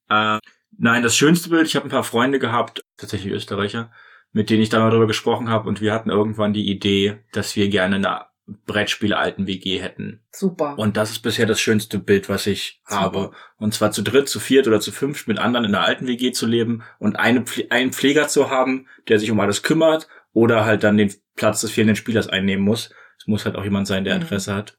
äh, 0.10 0.40
nein, 0.78 1.04
das 1.04 1.16
schönste 1.16 1.50
Bild, 1.50 1.68
ich 1.68 1.76
habe 1.76 1.88
ein 1.88 1.92
paar 1.92 2.04
Freunde 2.04 2.40
gehabt, 2.40 2.82
tatsächlich 2.98 3.34
Österreicher, 3.34 3.92
mit 4.36 4.50
denen 4.50 4.62
ich 4.62 4.68
da 4.68 4.80
mal 4.80 4.90
drüber 4.90 5.08
gesprochen 5.08 5.48
habe 5.48 5.70
und 5.70 5.80
wir 5.80 5.94
hatten 5.94 6.10
irgendwann 6.10 6.52
die 6.52 6.70
Idee, 6.70 7.20
dass 7.32 7.56
wir 7.56 7.70
gerne 7.70 7.96
eine 7.96 8.26
Brettspiele 8.66 9.18
alten 9.18 9.48
WG 9.48 9.80
hätten. 9.80 10.20
Super. 10.30 10.78
Und 10.78 10.98
das 10.98 11.10
ist 11.10 11.20
bisher 11.20 11.46
das 11.46 11.62
schönste 11.62 12.00
Bild, 12.00 12.28
was 12.28 12.46
ich 12.46 12.82
Super. 12.86 13.02
habe. 13.02 13.32
Und 13.56 13.74
zwar 13.74 13.92
zu 13.92 14.02
dritt, 14.02 14.28
zu 14.28 14.42
viert 14.42 14.68
oder 14.68 14.82
zu 14.82 14.92
fünft 14.92 15.30
mit 15.30 15.40
anderen 15.40 15.66
in 15.66 15.72
der 15.72 15.86
alten 15.86 16.06
WG 16.06 16.34
zu 16.34 16.48
leben 16.48 16.84
und 17.00 17.16
eine, 17.16 17.46
einen 17.70 17.94
Pfleger 17.94 18.28
zu 18.28 18.50
haben, 18.50 18.88
der 19.08 19.20
sich 19.20 19.32
um 19.32 19.40
alles 19.40 19.64
kümmert 19.64 20.10
oder 20.34 20.66
halt 20.66 20.84
dann 20.84 20.98
den 20.98 21.14
Platz 21.38 21.62
des 21.62 21.72
fehlenden 21.72 21.96
Spielers 21.96 22.28
einnehmen 22.28 22.66
muss. 22.66 22.90
Es 23.18 23.28
muss 23.28 23.46
halt 23.46 23.56
auch 23.56 23.64
jemand 23.64 23.88
sein, 23.88 24.04
der 24.04 24.16
mhm. 24.16 24.24
Interesse 24.24 24.52
mhm. 24.52 24.58
hat. 24.58 24.78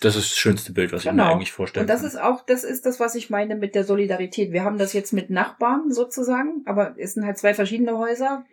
Das 0.00 0.16
ist 0.16 0.32
das 0.32 0.38
schönste 0.38 0.72
Bild, 0.72 0.92
was 0.92 1.02
genau. 1.02 1.12
ich 1.12 1.16
mir 1.16 1.22
genau. 1.22 1.34
eigentlich 1.34 1.52
vorstellen 1.52 1.84
Und 1.84 1.90
das 1.90 2.00
kann. 2.00 2.08
ist 2.08 2.16
auch, 2.16 2.44
das 2.44 2.64
ist 2.64 2.86
das, 2.86 2.98
was 3.00 3.14
ich 3.14 3.28
meine 3.28 3.54
mit 3.54 3.74
der 3.74 3.84
Solidarität. 3.84 4.50
Wir 4.52 4.64
haben 4.64 4.78
das 4.78 4.94
jetzt 4.94 5.12
mit 5.12 5.28
Nachbarn 5.28 5.92
sozusagen, 5.92 6.62
aber 6.64 6.94
es 6.96 7.12
sind 7.14 7.26
halt 7.26 7.36
zwei 7.38 7.52
verschiedene 7.54 7.98
Häuser. 7.98 8.44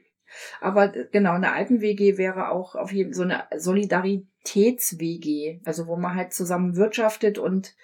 Aber 0.60 0.90
genau, 0.90 1.34
eine 1.34 1.54
alten 1.54 1.80
WG 1.80 2.18
wäre 2.18 2.50
auch 2.50 2.76
auf 2.76 2.92
jeden 2.92 3.14
so 3.14 3.24
eine 3.24 3.46
Solidaritäts-WG, 3.56 5.62
also 5.64 5.88
wo 5.88 5.96
man 5.96 6.16
halt 6.16 6.34
zusammen 6.34 6.76
wirtschaftet 6.76 7.38
und 7.38 7.76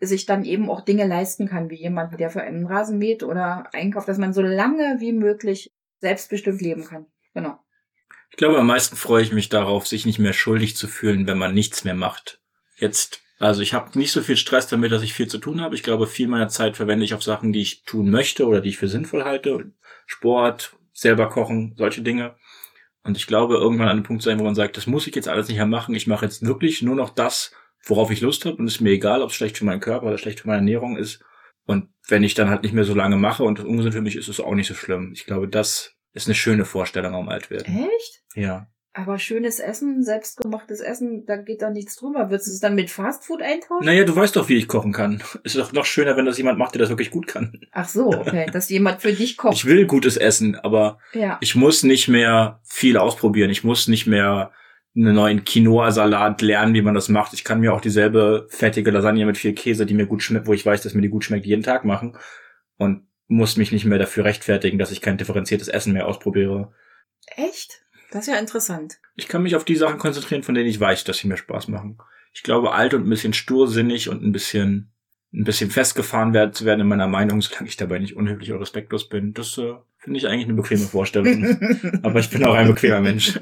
sich 0.00 0.24
dann 0.24 0.46
eben 0.46 0.70
auch 0.70 0.80
Dinge 0.80 1.06
leisten 1.06 1.46
kann, 1.46 1.68
wie 1.68 1.76
jemand, 1.76 2.18
der 2.18 2.30
für 2.30 2.40
einen 2.40 2.66
Rasen 2.66 2.96
mäht 2.96 3.22
oder 3.22 3.68
einkauft, 3.74 4.08
dass 4.08 4.16
man 4.16 4.32
so 4.32 4.40
lange 4.40 4.96
wie 4.98 5.12
möglich 5.12 5.74
selbstbestimmt 5.98 6.62
leben 6.62 6.86
kann. 6.86 7.04
Genau. 7.34 7.58
Ich 8.30 8.38
glaube, 8.38 8.58
am 8.58 8.66
meisten 8.66 8.96
freue 8.96 9.22
ich 9.22 9.32
mich 9.32 9.50
darauf, 9.50 9.86
sich 9.86 10.06
nicht 10.06 10.18
mehr 10.18 10.32
schuldig 10.32 10.74
zu 10.74 10.88
fühlen, 10.88 11.26
wenn 11.26 11.36
man 11.36 11.52
nichts 11.52 11.84
mehr 11.84 11.94
macht 11.94 12.40
jetzt, 12.80 13.22
also 13.38 13.62
ich 13.62 13.74
habe 13.74 13.98
nicht 13.98 14.12
so 14.12 14.22
viel 14.22 14.36
Stress 14.36 14.66
damit, 14.66 14.92
dass 14.92 15.02
ich 15.02 15.14
viel 15.14 15.28
zu 15.28 15.38
tun 15.38 15.60
habe. 15.60 15.74
Ich 15.74 15.82
glaube, 15.82 16.06
viel 16.06 16.28
meiner 16.28 16.48
Zeit 16.48 16.76
verwende 16.76 17.04
ich 17.04 17.14
auf 17.14 17.22
Sachen, 17.22 17.52
die 17.52 17.62
ich 17.62 17.84
tun 17.84 18.10
möchte 18.10 18.46
oder 18.46 18.60
die 18.60 18.70
ich 18.70 18.78
für 18.78 18.88
sinnvoll 18.88 19.24
halte. 19.24 19.72
Sport, 20.06 20.76
selber 20.92 21.28
kochen, 21.28 21.74
solche 21.76 22.02
Dinge. 22.02 22.36
Und 23.02 23.16
ich 23.16 23.26
glaube, 23.26 23.54
irgendwann 23.54 23.88
an 23.88 23.96
einem 23.96 24.02
Punkt 24.02 24.22
sein, 24.22 24.38
wo 24.38 24.44
man 24.44 24.54
sagt, 24.54 24.76
das 24.76 24.86
muss 24.86 25.06
ich 25.06 25.14
jetzt 25.14 25.28
alles 25.28 25.48
nicht 25.48 25.56
mehr 25.56 25.66
machen. 25.66 25.94
Ich 25.94 26.06
mache 26.06 26.26
jetzt 26.26 26.44
wirklich 26.44 26.82
nur 26.82 26.96
noch 26.96 27.10
das, 27.10 27.52
worauf 27.84 28.10
ich 28.10 28.20
Lust 28.20 28.44
habe. 28.44 28.56
Und 28.56 28.66
es 28.66 28.74
ist 28.74 28.80
mir 28.80 28.90
egal, 28.90 29.22
ob 29.22 29.30
es 29.30 29.36
schlecht 29.36 29.56
für 29.56 29.64
meinen 29.64 29.80
Körper 29.80 30.06
oder 30.06 30.18
schlecht 30.18 30.40
für 30.40 30.48
meine 30.48 30.58
Ernährung 30.58 30.96
ist. 30.96 31.24
Und 31.64 31.88
wenn 32.08 32.24
ich 32.24 32.34
dann 32.34 32.50
halt 32.50 32.62
nicht 32.62 32.74
mehr 32.74 32.84
so 32.84 32.94
lange 32.94 33.16
mache 33.16 33.44
und 33.44 33.60
ungesund 33.60 33.94
für 33.94 34.02
mich 34.02 34.16
ist, 34.16 34.28
ist 34.28 34.40
es 34.40 34.44
auch 34.44 34.54
nicht 34.54 34.66
so 34.66 34.74
schlimm. 34.74 35.12
Ich 35.14 35.24
glaube, 35.24 35.48
das 35.48 35.94
ist 36.12 36.26
eine 36.26 36.34
schöne 36.34 36.64
Vorstellung 36.64 37.14
am 37.14 37.28
Altwerden. 37.28 37.88
Echt? 37.96 38.22
Ja. 38.34 38.66
Aber 38.92 39.18
schönes 39.18 39.60
Essen, 39.60 40.02
selbstgemachtes 40.02 40.80
Essen, 40.80 41.24
da 41.24 41.36
geht 41.36 41.62
da 41.62 41.70
nichts 41.70 41.94
drüber. 41.94 42.28
Würdest 42.28 42.48
du 42.48 42.52
es 42.52 42.60
dann 42.60 42.74
mit 42.74 42.90
Fastfood 42.90 43.40
eintauschen? 43.40 43.86
Naja, 43.86 44.02
du 44.02 44.16
weißt 44.16 44.34
doch, 44.34 44.48
wie 44.48 44.56
ich 44.56 44.66
kochen 44.66 44.92
kann. 44.92 45.22
Ist 45.44 45.56
doch 45.56 45.72
noch 45.72 45.84
schöner, 45.84 46.16
wenn 46.16 46.26
das 46.26 46.38
jemand 46.38 46.58
macht, 46.58 46.74
der 46.74 46.80
das 46.80 46.88
wirklich 46.88 47.12
gut 47.12 47.28
kann. 47.28 47.60
Ach 47.70 47.88
so, 47.88 48.08
okay. 48.08 48.46
Dass 48.52 48.68
jemand 48.68 49.00
für 49.00 49.12
dich 49.12 49.36
kocht. 49.36 49.54
Ich 49.54 49.64
will 49.64 49.86
gutes 49.86 50.16
Essen, 50.16 50.56
aber 50.56 50.98
ja. 51.12 51.38
ich 51.40 51.54
muss 51.54 51.84
nicht 51.84 52.08
mehr 52.08 52.60
viel 52.64 52.96
ausprobieren. 52.96 53.50
Ich 53.50 53.62
muss 53.62 53.86
nicht 53.86 54.08
mehr 54.08 54.50
einen 54.96 55.14
neuen 55.14 55.44
Quinoa-Salat 55.44 56.42
lernen, 56.42 56.74
wie 56.74 56.82
man 56.82 56.94
das 56.94 57.08
macht. 57.08 57.32
Ich 57.32 57.44
kann 57.44 57.60
mir 57.60 57.72
auch 57.72 57.80
dieselbe 57.80 58.48
fettige 58.50 58.90
Lasagne 58.90 59.24
mit 59.24 59.38
viel 59.38 59.52
Käse, 59.52 59.86
die 59.86 59.94
mir 59.94 60.06
gut 60.06 60.24
schmeckt, 60.24 60.48
wo 60.48 60.52
ich 60.52 60.66
weiß, 60.66 60.82
dass 60.82 60.94
mir 60.94 61.02
die 61.02 61.10
gut 61.10 61.24
schmeckt, 61.24 61.46
jeden 61.46 61.62
Tag 61.62 61.84
machen. 61.84 62.16
Und 62.76 63.06
muss 63.28 63.56
mich 63.56 63.70
nicht 63.70 63.84
mehr 63.84 63.98
dafür 63.98 64.24
rechtfertigen, 64.24 64.78
dass 64.78 64.90
ich 64.90 65.00
kein 65.00 65.16
differenziertes 65.16 65.68
Essen 65.68 65.92
mehr 65.92 66.08
ausprobiere. 66.08 66.72
Echt? 67.36 67.84
Das 68.10 68.26
ist 68.26 68.32
ja 68.32 68.38
interessant. 68.38 68.98
Ich 69.14 69.28
kann 69.28 69.42
mich 69.42 69.56
auf 69.56 69.64
die 69.64 69.76
Sachen 69.76 69.98
konzentrieren, 69.98 70.42
von 70.42 70.54
denen 70.54 70.68
ich 70.68 70.80
weiß, 70.80 71.04
dass 71.04 71.18
sie 71.18 71.28
mir 71.28 71.36
Spaß 71.36 71.68
machen. 71.68 71.98
Ich 72.32 72.42
glaube, 72.42 72.72
alt 72.72 72.94
und 72.94 73.06
ein 73.06 73.10
bisschen 73.10 73.32
stursinnig 73.32 74.08
und 74.08 74.22
ein 74.22 74.32
bisschen, 74.32 74.92
ein 75.32 75.44
bisschen 75.44 75.70
festgefahren 75.70 76.32
werden, 76.32 76.52
zu 76.52 76.64
werden 76.64 76.80
in 76.80 76.88
meiner 76.88 77.08
Meinung, 77.08 77.40
solange 77.40 77.68
ich 77.68 77.76
dabei 77.76 77.98
nicht 77.98 78.16
unhöflich 78.16 78.50
oder 78.50 78.60
respektlos 78.60 79.08
bin. 79.08 79.32
Das 79.32 79.56
äh, 79.58 79.74
finde 79.98 80.18
ich 80.18 80.26
eigentlich 80.26 80.46
eine 80.46 80.54
bequeme 80.54 80.86
Vorstellung. 80.86 81.58
Aber 82.02 82.20
ich 82.20 82.30
bin 82.30 82.44
auch 82.44 82.54
ein 82.54 82.68
bequemer 82.68 83.00
Mensch. 83.00 83.38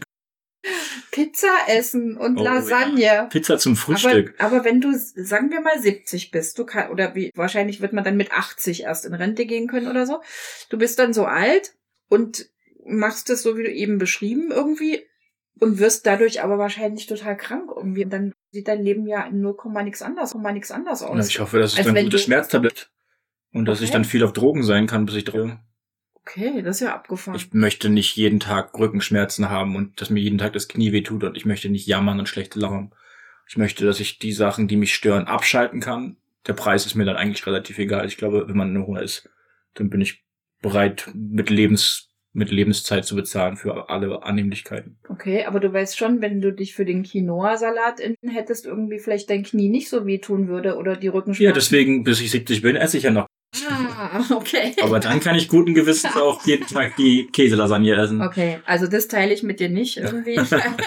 Pizza 1.11 1.49
essen 1.67 2.17
und 2.17 2.39
oh, 2.39 2.45
Lasagne. 2.45 3.03
Ja. 3.03 3.25
Pizza 3.25 3.59
zum 3.59 3.75
Frühstück. 3.75 4.35
Aber, 4.39 4.57
aber, 4.57 4.65
wenn 4.65 4.81
du, 4.81 4.95
sagen 4.95 5.51
wir 5.51 5.61
mal 5.61 5.81
70 5.81 6.31
bist, 6.31 6.59
du 6.59 6.65
kann, 6.65 6.91
oder 6.91 7.15
wie, 7.17 7.33
wahrscheinlich 7.35 7.81
wird 7.81 7.93
man 7.93 8.05
dann 8.05 8.17
mit 8.17 8.31
80 8.33 8.83
erst 8.85 9.05
in 9.05 9.15
Rente 9.15 9.45
gehen 9.45 9.67
können 9.67 9.89
oder 9.89 10.07
so. 10.07 10.21
Du 10.69 10.79
bist 10.79 10.99
dann 10.99 11.13
so 11.13 11.25
alt 11.25 11.75
und 12.09 12.49
machst 12.89 13.31
es 13.31 13.43
so, 13.43 13.57
wie 13.57 13.63
du 13.63 13.73
eben 13.73 13.99
beschrieben 13.99 14.51
irgendwie 14.51 15.03
und 15.61 15.79
wirst 15.79 16.07
dadurch 16.07 16.43
aber 16.43 16.59
wahrscheinlich 16.59 17.07
total 17.07 17.37
krank 17.37 17.71
irgendwie. 17.75 18.05
Und 18.05 18.11
dann 18.11 18.35
sieht 18.51 18.69
dein 18.69 18.83
Leben 18.83 19.07
ja 19.07 19.27
in 19.27 19.41
0, 19.41 19.57
nix 19.85 20.03
anders, 20.03 20.35
nix 20.35 20.71
anders 20.71 21.03
aus. 21.03 21.17
Na, 21.17 21.25
ich 21.25 21.41
hoffe, 21.41 21.59
dass 21.59 21.79
es 21.79 21.85
dann 21.85 21.95
gutes 21.95 22.23
Schmerztablett 22.23 22.91
und 23.53 23.67
dass 23.67 23.79
okay. 23.79 23.85
ich 23.85 23.91
dann 23.91 24.05
viel 24.05 24.25
auf 24.25 24.33
Drogen 24.33 24.63
sein 24.63 24.87
kann, 24.87 25.07
bis 25.07 25.17
ich 25.17 25.25
drehe. 25.25 25.61
Okay, 26.15 26.63
das 26.63 26.77
ist 26.77 26.81
ja 26.87 26.95
abgefahren. 26.95 27.37
Ich 27.37 27.55
möchte 27.55 27.89
nicht 27.89 28.15
jeden 28.17 28.39
Tag 28.39 28.79
Rückenschmerzen 28.79 29.49
haben 29.49 29.77
und 29.77 30.01
dass 30.01 30.11
mir 30.11 30.21
jeden 30.21 30.39
Tag 30.39 30.53
das 30.53 30.69
Knie 30.69 30.93
wehtut 30.93 31.25
und 31.25 31.37
ich 31.37 31.47
möchte 31.47 31.71
nicht 31.71 31.87
jammern 31.87 32.19
und 32.19 32.29
schlechte 32.29 32.61
Laune. 32.61 32.91
Ich 33.49 33.57
möchte, 33.57 33.87
dass 33.87 33.99
ich 33.99 34.19
die 34.19 34.33
Sachen, 34.33 34.69
die 34.69 34.77
mich 34.77 34.95
stören, 34.95 35.25
abschalten 35.25 35.81
kann. 35.81 36.17
Der 36.47 36.53
Preis 36.53 36.85
ist 36.85 36.95
mir 36.95 37.07
dann 37.07 37.17
eigentlich 37.17 37.47
relativ 37.47 37.79
egal. 37.79 38.07
Ich 38.07 38.19
glaube, 38.19 38.47
wenn 38.47 38.57
man 38.57 38.75
nur 38.75 39.01
ist, 39.01 39.31
dann 39.75 39.89
bin 39.89 40.03
ich 40.03 40.23
bereit, 40.61 41.11
mit 41.15 41.49
Lebens 41.49 42.08
mit 42.33 42.51
Lebenszeit 42.51 43.05
zu 43.05 43.17
bezahlen 43.17 43.57
für 43.57 43.89
alle 43.89 44.23
Annehmlichkeiten. 44.23 44.99
Okay, 45.09 45.45
aber 45.45 45.61
du 45.61 45.73
weißt 45.73 45.97
schon, 45.97 46.21
wenn 46.21 46.41
du 46.41 46.53
dich 46.53 46.75
für 46.75 46.85
den 46.85 47.03
Quinoa-Salat 47.03 48.01
hättest, 48.23 48.67
irgendwie 48.67 48.99
vielleicht 48.99 49.31
dein 49.31 49.43
Knie 49.43 49.69
nicht 49.69 49.89
so 49.89 50.07
wehtun 50.07 50.49
würde 50.49 50.77
oder 50.77 50.97
die 50.97 51.09
Rückenschmerzen. 51.09 51.45
Ja, 51.45 51.53
deswegen, 51.53 52.05
bis 52.05 52.21
ich 52.21 52.31
70 52.31 52.63
bin, 52.63 52.77
esse 52.77 52.99
ich 52.99 53.05
ja 53.05 53.11
noch 53.11 53.27
Ah, 53.99 54.25
okay. 54.35 54.75
Aber 54.81 55.01
dann 55.01 55.19
kann 55.21 55.35
ich 55.37 55.49
guten 55.49 55.75
Gewissens 55.75 56.15
auch 56.17 56.45
jeden 56.47 56.67
Tag 56.67 56.95
die 56.97 57.27
Käselasagne 57.27 57.95
essen. 57.97 58.23
Okay, 58.23 58.61
also 58.65 58.87
das 58.87 59.09
teile 59.09 59.35
ich 59.35 59.43
mit 59.43 59.59
dir 59.61 59.69
nicht 59.69 59.97
irgendwie. 59.97 60.39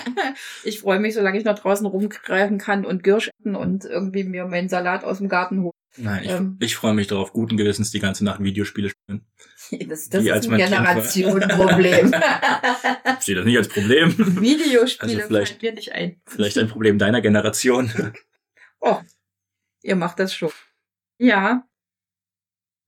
ich 0.64 0.80
freue 0.80 1.00
mich, 1.00 1.14
solange 1.14 1.38
ich 1.38 1.44
noch 1.44 1.60
draußen 1.60 1.86
rumgreifen 1.86 2.58
kann 2.58 2.86
und 2.86 3.04
Girschen 3.04 3.32
und 3.56 3.86
irgendwie 3.86 4.24
mir 4.24 4.46
meinen 4.46 4.70
Salat 4.70 5.04
aus 5.04 5.18
dem 5.18 5.28
Garten 5.30 5.62
hole. 5.64 5.74
Nein, 5.98 6.24
ich, 6.24 6.32
Ähm. 6.32 6.58
ich 6.62 6.76
freue 6.78 6.94
mich 6.94 7.08
darauf, 7.08 7.34
guten 7.34 7.58
Gewissens 7.58 7.92
die 7.92 8.00
ganze 8.00 8.24
Nacht 8.24 8.42
Videospiele 8.42 8.90
spielen. 8.90 9.26
Das, 9.88 10.10
das 10.10 10.24
ist 10.26 10.50
ein. 10.50 10.58
Generationenproblem. 10.58 12.14
Ich 13.20 13.26
sehe 13.26 13.36
das 13.36 13.46
nicht 13.46 13.58
als 13.58 13.68
Problem. 13.70 14.16
Videospiele 14.42 15.14
Also 15.14 15.28
vielleicht- 15.28 15.52
fallen 15.62 15.62
mir 15.62 15.74
nicht 15.74 15.92
ein. 15.94 16.22
Vielleicht 16.26 16.58
ein 16.58 16.68
Problem 16.68 16.98
deiner 16.98 17.22
Generation. 17.22 17.92
Oh, 18.80 18.98
ihr 19.84 19.96
macht 19.96 20.20
das 20.20 20.34
schon. 20.34 20.50
Ja. 21.20 21.64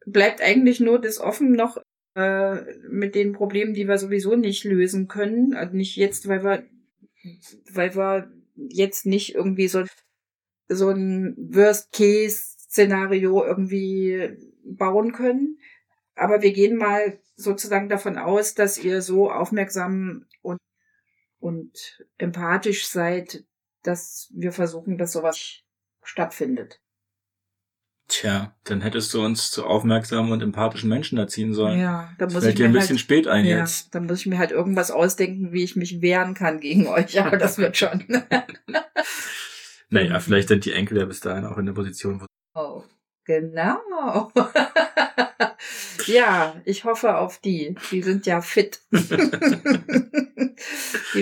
Bleibt 0.06 0.42
eigentlich 0.42 0.80
nur 0.80 1.00
das 1.00 1.20
offen 1.20 1.54
noch 1.54 1.78
äh, 2.16 2.62
mit 2.90 3.16
den 3.16 3.34
Problemen, 3.34 3.74
die 3.74 3.88
wir 3.88 3.98
sowieso 3.98 4.36
nicht 4.36 4.64
lösen 4.64 5.08
können. 5.08 5.54
Also 5.54 5.76
nicht 5.76 5.96
jetzt, 5.96 6.28
weil 6.28 6.44
wir, 6.44 6.64
weil 7.72 7.96
wir 7.96 8.32
jetzt 8.56 9.06
nicht 9.06 9.36
irgendwie 9.36 9.68
so, 9.68 9.84
so 10.68 10.90
ein 10.90 11.36
Worst-Case-Szenario 11.38 13.44
irgendwie 13.44 14.38
bauen 14.64 15.12
können. 15.12 15.60
Aber 16.16 16.42
wir 16.42 16.54
gehen 16.54 16.78
mal 16.78 17.20
sozusagen 17.36 17.90
davon 17.90 18.18
aus, 18.18 18.54
dass 18.54 18.78
ihr 18.78 19.02
so 19.02 19.32
aufmerksam 19.32 20.26
und, 20.42 20.60
und 21.40 22.06
empathisch 22.18 22.88
seid, 22.88 23.44
dass 23.82 24.32
wir 24.34 24.52
versuchen, 24.52 24.98
dass 24.98 25.14
sowas 25.14 25.62
stattfindet. 26.04 26.83
Tja, 28.10 28.54
dann 28.66 28.82
hättest 28.82 29.14
du 29.14 29.24
uns 29.24 29.50
zu 29.50 29.66
aufmerksamen 29.66 30.32
und 30.32 30.42
empathischen 30.42 30.90
Menschen 30.90 31.18
erziehen 31.18 31.54
sollen. 31.54 31.80
Ja, 31.80 32.10
da 32.18 32.26
Das 32.26 32.34
muss 32.34 32.44
fällt 32.44 32.54
ich 32.54 32.58
dir 32.58 32.64
mir 32.64 32.70
ein 32.70 32.74
bisschen 32.74 32.98
halt, 32.98 33.00
spät 33.00 33.28
ein 33.28 33.46
ja, 33.46 33.60
jetzt. 33.60 33.96
da 33.96 34.02
muss 34.02 34.20
ich 34.20 34.26
mir 34.26 34.38
halt 34.38 34.52
irgendwas 34.52 34.92
ausdenken, 34.92 35.54
wie 35.54 35.64
ich 35.64 35.76
mich 35.76 36.02
wehren 36.02 36.34
kann 36.34 36.60
gegen 36.60 36.88
euch, 36.88 37.20
aber 37.20 37.38
das 37.38 37.58
wird 37.58 37.78
schon. 37.78 38.04
Naja, 39.94 40.20
vielleicht 40.20 40.48
sind 40.48 40.66
die 40.66 40.72
Enkel 40.72 40.98
ja 40.98 41.06
bis 41.06 41.20
dahin 41.20 41.46
auch 41.46 41.60
in 41.60 41.68
der 41.68 41.74
Position, 41.74 42.20
wo 42.20 42.26
oh, 42.56 42.84
genau. 43.26 44.32
ja, 46.08 46.60
ich 46.66 46.84
hoffe 46.84 47.16
auf 47.18 47.38
die. 47.38 47.76
Die 47.92 48.02
sind 48.02 48.26
ja 48.26 48.42
fit. 48.42 48.82
die 48.92 49.06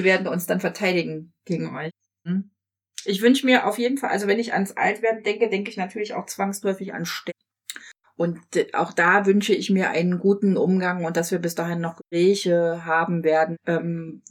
werden 0.05 0.27
uns 0.27 0.45
dann 0.45 0.61
verteidigen 0.61 1.33
gegen 1.43 1.75
euch. 1.75 1.91
Hm? 2.25 2.50
Ich 3.05 3.21
wünsche 3.21 3.45
mir 3.45 3.67
auf 3.67 3.77
jeden 3.77 3.97
Fall, 3.97 4.09
also 4.09 4.27
wenn 4.27 4.39
ich 4.39 4.53
ans 4.53 4.71
Altwerden 4.73 5.23
denke, 5.23 5.49
denke 5.49 5.69
ich 5.69 5.77
natürlich 5.77 6.13
auch 6.13 6.25
zwangsläufig 6.25 6.93
an 6.93 7.05
Sterben. 7.05 7.37
Und 8.15 8.55
äh, 8.55 8.67
auch 8.73 8.93
da 8.93 9.25
wünsche 9.25 9.53
ich 9.55 9.71
mir 9.71 9.89
einen 9.89 10.19
guten 10.19 10.55
Umgang 10.55 11.05
und 11.05 11.17
dass 11.17 11.31
wir 11.31 11.39
bis 11.39 11.55
dahin 11.55 11.81
noch 11.81 11.97
Gespräche 11.97 12.85
haben 12.85 13.23
werden, 13.23 13.57
ähm, 13.65 14.21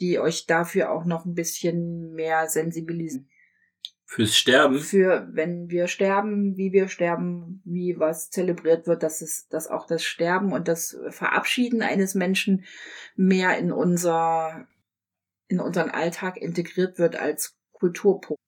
die 0.00 0.18
euch 0.18 0.46
dafür 0.46 0.90
auch 0.90 1.04
noch 1.04 1.24
ein 1.24 1.34
bisschen 1.34 2.12
mehr 2.12 2.48
sensibilisieren. 2.48 3.28
fürs 4.04 4.36
Sterben. 4.36 4.78
Für 4.80 5.28
wenn 5.32 5.70
wir 5.70 5.86
sterben, 5.86 6.56
wie 6.56 6.72
wir 6.72 6.88
sterben, 6.88 7.62
wie 7.64 7.98
was 7.98 8.30
zelebriert 8.30 8.86
wird, 8.86 9.02
dass 9.02 9.20
es, 9.20 9.48
dass 9.48 9.68
auch 9.68 9.86
das 9.86 10.02
Sterben 10.02 10.52
und 10.52 10.68
das 10.68 10.98
Verabschieden 11.10 11.82
eines 11.82 12.14
Menschen 12.14 12.64
mehr 13.14 13.58
in 13.58 13.70
unser, 13.70 14.66
in 15.48 15.60
unseren 15.60 15.90
Alltag 15.90 16.36
integriert 16.36 16.98
wird 16.98 17.16
als 17.16 17.56
Kulturpunkt. 17.72 18.40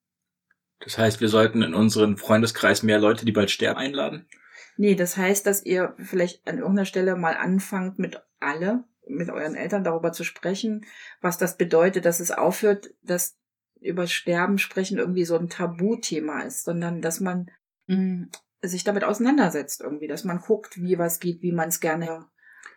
Das 0.80 0.96
heißt, 0.96 1.20
wir 1.20 1.28
sollten 1.28 1.62
in 1.62 1.74
unseren 1.74 2.16
Freundeskreis 2.16 2.82
mehr 2.82 2.98
Leute, 2.98 3.24
die 3.24 3.32
bald 3.32 3.50
sterben, 3.50 3.78
einladen. 3.78 4.28
Nee, 4.76 4.94
das 4.94 5.16
heißt, 5.16 5.44
dass 5.44 5.64
ihr 5.64 5.94
vielleicht 5.98 6.46
an 6.46 6.58
irgendeiner 6.58 6.86
Stelle 6.86 7.16
mal 7.16 7.36
anfangt 7.36 7.98
mit 7.98 8.22
alle, 8.38 8.84
mit 9.08 9.28
euren 9.28 9.56
Eltern 9.56 9.82
darüber 9.82 10.12
zu 10.12 10.22
sprechen, 10.22 10.86
was 11.20 11.36
das 11.36 11.56
bedeutet, 11.56 12.04
dass 12.04 12.20
es 12.20 12.30
aufhört, 12.30 12.90
dass 13.02 13.36
über 13.80 14.06
Sterben 14.06 14.58
sprechen 14.58 14.98
irgendwie 14.98 15.24
so 15.24 15.36
ein 15.36 15.48
Tabuthema 15.48 16.42
ist, 16.42 16.64
sondern 16.64 17.00
dass 17.00 17.20
man 17.20 17.50
mh, 17.86 18.28
sich 18.62 18.84
damit 18.84 19.04
auseinandersetzt 19.04 19.80
irgendwie, 19.80 20.08
dass 20.08 20.24
man 20.24 20.38
guckt, 20.38 20.76
wie 20.80 20.98
was 20.98 21.20
geht, 21.20 21.42
wie 21.42 21.52
man 21.52 21.68
es 21.68 21.80
gerne 21.80 22.26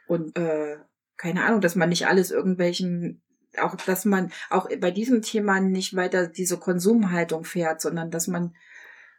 und 0.07 0.37
äh, 0.37 0.77
keine 1.17 1.43
Ahnung, 1.43 1.61
dass 1.61 1.75
man 1.75 1.89
nicht 1.89 2.07
alles 2.07 2.31
irgendwelchen 2.31 3.21
auch, 3.59 3.75
dass 3.75 4.05
man 4.05 4.31
auch 4.49 4.69
bei 4.79 4.91
diesem 4.91 5.21
Thema 5.21 5.59
nicht 5.59 5.95
weiter 5.95 6.27
diese 6.27 6.57
Konsumhaltung 6.57 7.43
fährt, 7.43 7.81
sondern 7.81 8.11
dass 8.11 8.27
man 8.27 8.53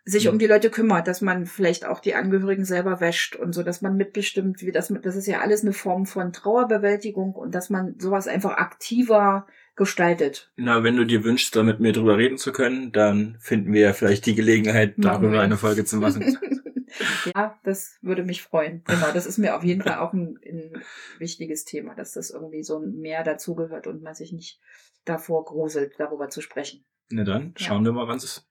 sich 0.04 0.28
um 0.28 0.38
die 0.38 0.46
Leute 0.46 0.70
kümmert, 0.70 1.06
dass 1.06 1.20
man 1.20 1.46
vielleicht 1.46 1.84
auch 1.84 2.00
die 2.00 2.14
Angehörigen 2.14 2.64
selber 2.64 3.00
wäscht 3.00 3.36
und 3.36 3.52
so, 3.52 3.62
dass 3.62 3.82
man 3.82 3.96
mitbestimmt, 3.96 4.60
wie 4.62 4.72
das, 4.72 4.92
das 5.02 5.14
ist 5.14 5.28
ja 5.28 5.40
alles 5.40 5.62
eine 5.62 5.72
Form 5.72 6.06
von 6.06 6.32
Trauerbewältigung 6.32 7.34
und 7.34 7.54
dass 7.54 7.70
man 7.70 7.94
sowas 8.00 8.26
einfach 8.26 8.56
aktiver 8.56 9.46
gestaltet. 9.74 10.52
Na, 10.56 10.82
wenn 10.82 10.96
du 10.96 11.04
dir 11.04 11.24
wünschst, 11.24 11.54
da 11.56 11.62
mit 11.62 11.80
mir 11.80 11.92
drüber 11.92 12.18
reden 12.18 12.38
zu 12.38 12.52
können, 12.52 12.92
dann 12.92 13.36
finden 13.40 13.72
wir 13.72 13.80
ja 13.80 13.92
vielleicht 13.92 14.26
die 14.26 14.34
Gelegenheit, 14.34 14.94
darüber 14.98 15.40
eine 15.40 15.56
Folge 15.56 15.84
zu 15.84 15.96
machen. 15.96 16.38
ja, 17.34 17.58
das 17.64 17.98
würde 18.02 18.22
mich 18.22 18.42
freuen. 18.42 18.84
Genau, 18.86 19.12
das 19.12 19.26
ist 19.26 19.38
mir 19.38 19.56
auf 19.56 19.64
jeden 19.64 19.82
Fall 19.82 19.98
auch 19.98 20.12
ein, 20.12 20.38
ein 20.46 20.82
wichtiges 21.18 21.64
Thema, 21.64 21.94
dass 21.94 22.12
das 22.12 22.30
irgendwie 22.30 22.62
so 22.62 22.80
mehr 22.80 23.24
dazugehört 23.24 23.86
und 23.86 24.02
man 24.02 24.14
sich 24.14 24.32
nicht 24.32 24.60
davor 25.04 25.44
gruselt, 25.44 25.94
darüber 25.98 26.28
zu 26.28 26.40
sprechen. 26.40 26.84
Na 27.10 27.24
dann, 27.24 27.54
Ja. 27.58 27.66
schauen 27.66 27.84
wir 27.84 27.92
mal, 27.92 28.06
wann 28.08 28.18
es 28.18 28.24
ist. 28.24 28.48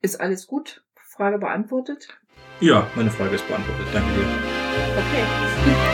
Ist 0.00 0.20
alles 0.20 0.46
gut? 0.46 0.84
Frage 0.94 1.38
beantwortet? 1.38 2.16
Ja, 2.60 2.88
meine 2.94 3.10
Frage 3.10 3.34
ist 3.34 3.48
beantwortet. 3.48 3.86
Danke 3.92 4.14
dir. 4.14 4.26
Okay. 4.96 5.84